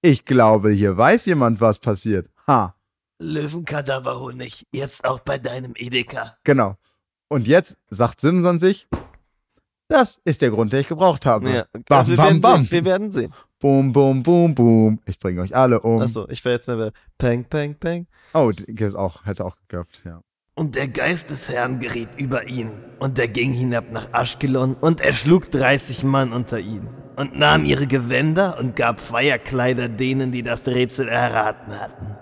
[0.00, 2.28] ich glaube, hier weiß jemand, was passiert.
[2.48, 2.74] Ha,
[3.20, 6.36] Löwenkadaverhonig, jetzt auch bei deinem Edeka.
[6.44, 6.76] genau.
[7.28, 8.88] Und jetzt sagt Simson sich,
[9.92, 11.50] das ist der Grund, den ich gebraucht habe.
[11.50, 11.66] ja.
[11.86, 12.62] Bam, wir, bam, werden bam.
[12.62, 13.34] Sehen, wir werden sehen.
[13.60, 14.98] Boom, boom, boom, boom.
[15.06, 16.00] Ich bringe euch alle um.
[16.00, 18.06] Achso, ich wäre jetzt mal bei Peng, Peng, Peng.
[18.34, 20.20] Oh, ist auch, hätte auch geköpft, ja.
[20.54, 25.00] Und der Geist des Herrn geriet über ihn, und er ging hinab nach Aschkelon und
[25.00, 30.66] erschlug 30 Mann unter ihn, und nahm ihre Gewänder und gab Feierkleider denen, die das
[30.66, 32.16] Rätsel erraten hatten.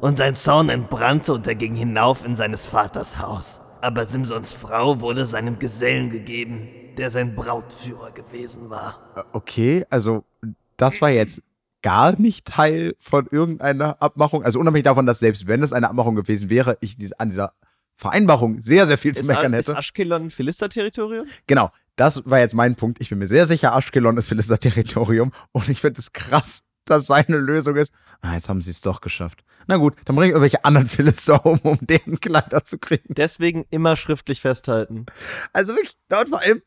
[0.00, 3.60] Und sein Zaun entbrannte und er ging hinauf in seines Vaters Haus.
[3.80, 9.12] Aber Simsons Frau wurde seinem Gesellen gegeben, der sein Brautführer gewesen war.
[9.16, 10.24] Äh, Okay, also
[10.76, 11.42] das war jetzt
[11.82, 14.42] gar nicht Teil von irgendeiner Abmachung.
[14.42, 17.52] Also unabhängig davon, dass selbst wenn es eine Abmachung gewesen wäre, ich an dieser
[17.96, 19.78] Vereinbarung sehr, sehr viel zu Ist, meckern ist hätte.
[19.78, 21.26] Aschkelon ein Philister-Territorium?
[21.46, 23.00] Genau, das war jetzt mein Punkt.
[23.00, 27.36] Ich bin mir sehr sicher, Aschkelon ist Philister-Territorium und ich finde es krass, dass seine
[27.38, 29.44] Lösung ist, ah, jetzt haben sie es doch geschafft.
[29.66, 33.14] Na gut, dann bringe ich irgendwelche anderen Philister um, um deren Kleider zu kriegen.
[33.14, 35.06] Deswegen immer schriftlich festhalten.
[35.52, 36.62] Also wirklich, und vor allem,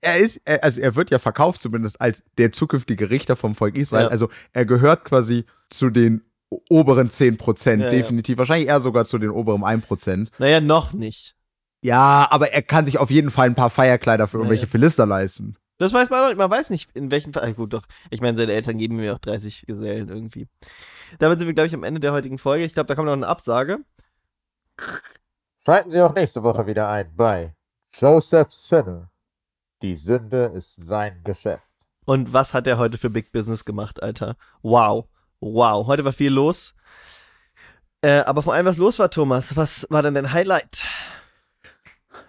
[0.00, 3.76] er ist, er, also er wird ja verkauft zumindest als der zukünftige Richter vom Volk
[3.76, 4.04] Israel.
[4.04, 4.10] Ja.
[4.10, 6.22] Also er gehört quasi zu den
[6.68, 7.88] oberen 10%, Ja, ja.
[7.88, 8.36] definitiv.
[8.38, 10.28] Wahrscheinlich eher sogar zu den oberen 1%.
[10.38, 11.36] Naja, noch nicht.
[11.84, 14.70] Ja, aber er kann sich auf jeden Fall ein paar Feierkleider für Ja, irgendwelche ja.
[14.70, 15.56] Philister leisten.
[15.82, 16.38] Das weiß man noch nicht.
[16.38, 17.42] Man weiß nicht, in welchem Fall.
[17.42, 17.82] Ah, Gut, doch.
[18.08, 20.46] Ich meine, seine Eltern geben mir auch 30 Gesellen irgendwie.
[21.18, 22.64] Damit sind wir, glaube ich, am Ende der heutigen Folge.
[22.64, 23.80] Ich glaube, da kommt noch eine Absage.
[25.66, 27.56] Schalten Sie auch nächste Woche wieder ein bei
[27.92, 29.10] Joseph Sinner.
[29.82, 31.66] Die Sünde ist sein Geschäft.
[32.04, 34.36] Und was hat er heute für Big Business gemacht, Alter?
[34.62, 35.08] Wow.
[35.40, 35.88] Wow.
[35.88, 36.76] Heute war viel los.
[38.02, 40.84] Äh, aber vor allem, was los war, Thomas, was war denn dein Highlight?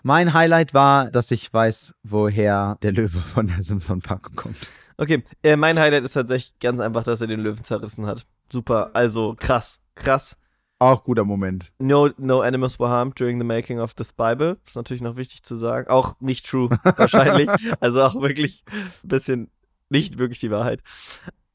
[0.06, 4.58] Mein Highlight war, dass ich weiß, woher der Löwe von der Simpson-Packung kommt.
[4.98, 8.28] Okay, äh, mein Highlight ist tatsächlich ganz einfach, dass er den Löwen zerrissen hat.
[8.52, 10.38] Super, also krass, krass.
[10.78, 11.72] Auch guter Moment.
[11.80, 14.58] No, no animals were harmed during the making of this Bible.
[14.68, 15.88] Ist natürlich noch wichtig zu sagen.
[15.88, 17.50] Auch nicht true, wahrscheinlich.
[17.80, 18.66] also auch wirklich
[19.04, 19.52] ein bisschen
[19.88, 20.82] nicht wirklich die Wahrheit.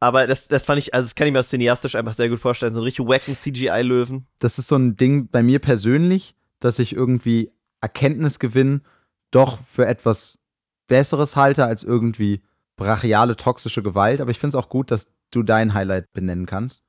[0.00, 2.72] Aber das, das fand ich, also das kann ich mir cineastisch einfach sehr gut vorstellen.
[2.72, 4.26] So einen richtig wacken CGI-Löwen.
[4.38, 8.82] Das ist so ein Ding bei mir persönlich, dass ich irgendwie Erkenntnisgewinn
[9.30, 10.38] doch für etwas
[10.86, 12.42] Besseres halte als irgendwie
[12.76, 14.20] brachiale, toxische Gewalt.
[14.20, 16.82] Aber ich finde es auch gut, dass du dein Highlight benennen kannst.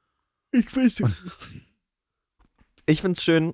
[0.52, 1.02] Ich weiß
[2.86, 3.54] Ich finde es schön,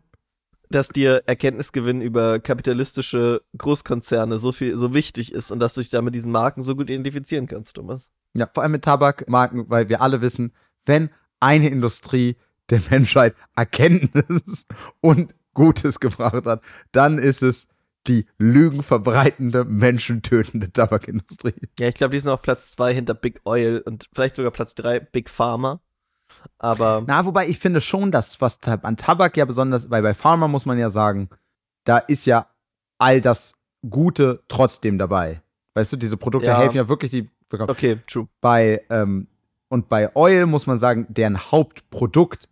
[0.70, 5.90] dass dir Erkenntnisgewinn über kapitalistische Großkonzerne so viel, so wichtig ist und dass du dich
[5.90, 8.10] da mit diesen Marken so gut identifizieren kannst, Thomas.
[8.34, 10.54] Ja, vor allem mit Tabakmarken, weil wir alle wissen,
[10.86, 11.10] wenn
[11.40, 12.38] eine Industrie
[12.70, 14.66] der Menschheit Erkenntnis
[15.02, 17.68] und Gutes gebracht hat, dann ist es
[18.08, 21.56] die lügenverbreitende, menschentötende Tabakindustrie.
[21.80, 24.76] Ja, ich glaube, die sind auf Platz zwei hinter Big Oil und vielleicht sogar Platz
[24.76, 25.80] drei Big Pharma.
[26.60, 30.14] Aber Na, wobei ich finde schon, dass was tab- an Tabak ja besonders, weil bei
[30.14, 31.30] Pharma muss man ja sagen,
[31.84, 32.48] da ist ja
[33.00, 33.54] all das
[33.90, 35.42] Gute trotzdem dabei.
[35.74, 36.60] Weißt du, diese Produkte Ja.
[36.60, 37.30] helfen ja wirklich die.
[37.52, 38.28] okay, true.
[38.42, 39.28] Bei ähm,
[39.70, 42.50] und bei Oil muss man sagen, deren Hauptprodukt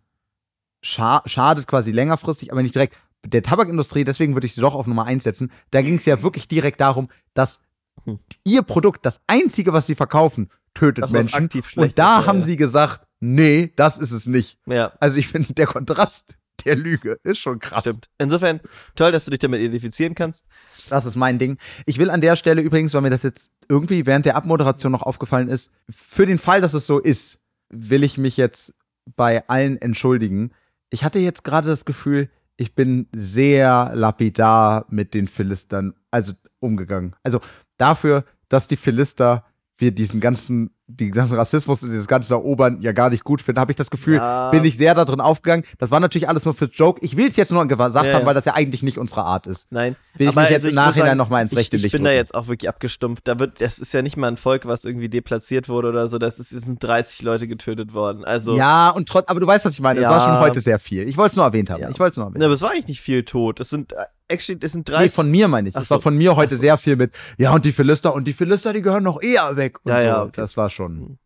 [0.84, 2.96] scha schadet quasi längerfristig, aber nicht direkt.
[3.26, 5.50] Der Tabakindustrie, deswegen würde ich sie doch auf Nummer 1 setzen.
[5.70, 7.60] Da ging es ja wirklich direkt darum, dass
[8.04, 8.18] Hm.
[8.44, 11.48] ihr Produkt, das einzige, was sie verkaufen, tötet Ach so, Menschen.
[11.76, 12.44] Und da ist, haben ja.
[12.44, 14.58] sie gesagt, nee, das ist es nicht.
[14.66, 17.80] Ja, Also ich finde, der Kontrast der Lüge ist schon krass.
[17.80, 18.08] stimmt.
[18.18, 18.60] Insofern
[18.96, 20.46] toll, dass du dich damit identifizieren kannst.
[20.90, 21.56] Das ist mein Ding.
[21.86, 25.02] Ich will an der Stelle übrigens, weil mir das jetzt irgendwie während der Abmoderation noch
[25.02, 27.38] aufgefallen ist, für den Fall, dass es so ist,
[27.70, 28.74] will ich mich jetzt
[29.16, 30.52] bei allen entschuldigen.
[30.94, 37.16] Ich hatte jetzt gerade das Gefühl, ich bin sehr lapidar mit den Philistern, also umgegangen.
[37.24, 37.40] Also
[37.78, 39.44] dafür, dass die Philister
[39.76, 43.58] wir diesen ganzen, den ganzen Rassismus und dieses ganze Erobern ja gar nicht gut finden,
[43.58, 44.50] habe ich das Gefühl, Ja.
[44.50, 45.64] bin ich sehr da drin aufgegangen.
[45.78, 47.00] Das war natürlich alles nur für Joke.
[47.02, 49.46] Ich will es jetzt nur gesagt Ja, haben, weil das ja eigentlich nicht unsere Art
[49.46, 49.66] ist.
[49.72, 49.96] Nein.
[50.14, 51.80] Will ich Aber mich jetzt also im muss Nachhinein sagen, noch mal ins rechte ich,
[51.80, 52.18] ich Licht bin da rücken.
[52.18, 53.26] jetzt auch wirklich abgestumpft.
[53.26, 56.18] Da wird, das ist ja nicht mal ein Volk, was irgendwie deplatziert wurde oder so.
[56.18, 58.22] Das ist, es sind 30 Leute getötet worden.
[58.24, 60.00] Also, Ja, und trotz, aber du weißt, was ich meine.
[60.00, 60.10] Es Ja.
[60.10, 61.08] war schon heute sehr viel.
[61.08, 61.82] Ich wollte es nur erwähnt haben.
[61.90, 63.58] Ich wollte es nur erwähnt Ne, aber es war eigentlich nicht viel tot.
[63.58, 65.02] Es sind, äh, actually, es sind 30.
[65.04, 65.76] Nee, von mir meine ich.
[65.76, 66.02] Ach Es war so.
[66.02, 66.60] von mir heute so.
[66.60, 69.78] sehr viel mit, ja, und die Philister, und die Philister, die gehören noch eher weg.
[69.84, 70.06] Und Ja, so.
[70.06, 70.32] ja, okay.
[70.36, 71.18] Das war schon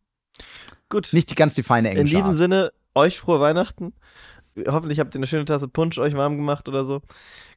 [0.88, 1.12] Gut.
[1.12, 2.36] nicht die ganz die feine In englische diesem Art.
[2.36, 3.92] Sinne, euch frohe Weihnachten.
[4.66, 7.00] Hoffentlich habt ihr eine schöne Tasse Punsch euch warm gemacht oder so.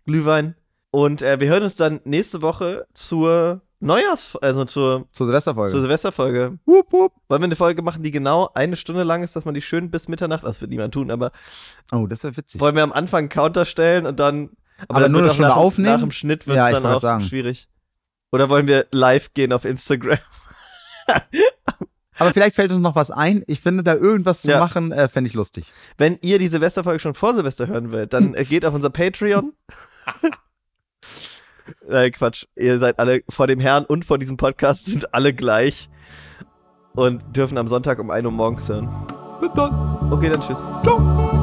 [0.06, 0.56] Glühwein.
[0.92, 5.72] Und äh, wir hören uns dann nächste Woche zur Neujahrs-, also zur, Zur Silvesterfolge.
[5.72, 6.60] zur Silvesterfolge.
[6.66, 7.14] Wupp, wupp.
[7.30, 9.90] Wollen wir eine Folge machen, die genau eine Stunde lang ist, dass man die schön
[9.90, 11.32] bis Mitternacht, das wird niemand tun, aber
[11.92, 12.60] Oh, das wäre witzig.
[12.62, 14.52] wollen wir am Anfang einen Counter stellen und dann.
[14.88, 15.94] Aber dann nur eine Stunde nach, dem- aufnehmen?
[15.94, 17.22] Nach dem Schnitt wird Ja, es ich dann auch sagen.
[17.22, 17.68] schwierig.
[18.32, 20.18] Oder wollen wir live gehen auf Instagram?
[22.18, 23.44] Aber vielleicht fällt uns noch was ein.
[23.48, 24.60] Ich finde, da irgendwas zu Ja.
[24.60, 25.74] machen, äh, fände ich lustig.
[25.98, 29.54] Wenn ihr die Silvesterfolge schon vor Silvester hören wollt, dann äh, geht auf unser Patreon.
[31.88, 32.46] Nein, Quatsch.
[32.56, 35.90] Ihr seid alle vor dem Herrn und vor diesem Podcast sind alle gleich
[36.94, 38.88] und dürfen am Sonntag um 1 Uhr morgens hören.
[40.12, 40.60] Okay, dann tschüss.
[40.84, 41.41] Ciao.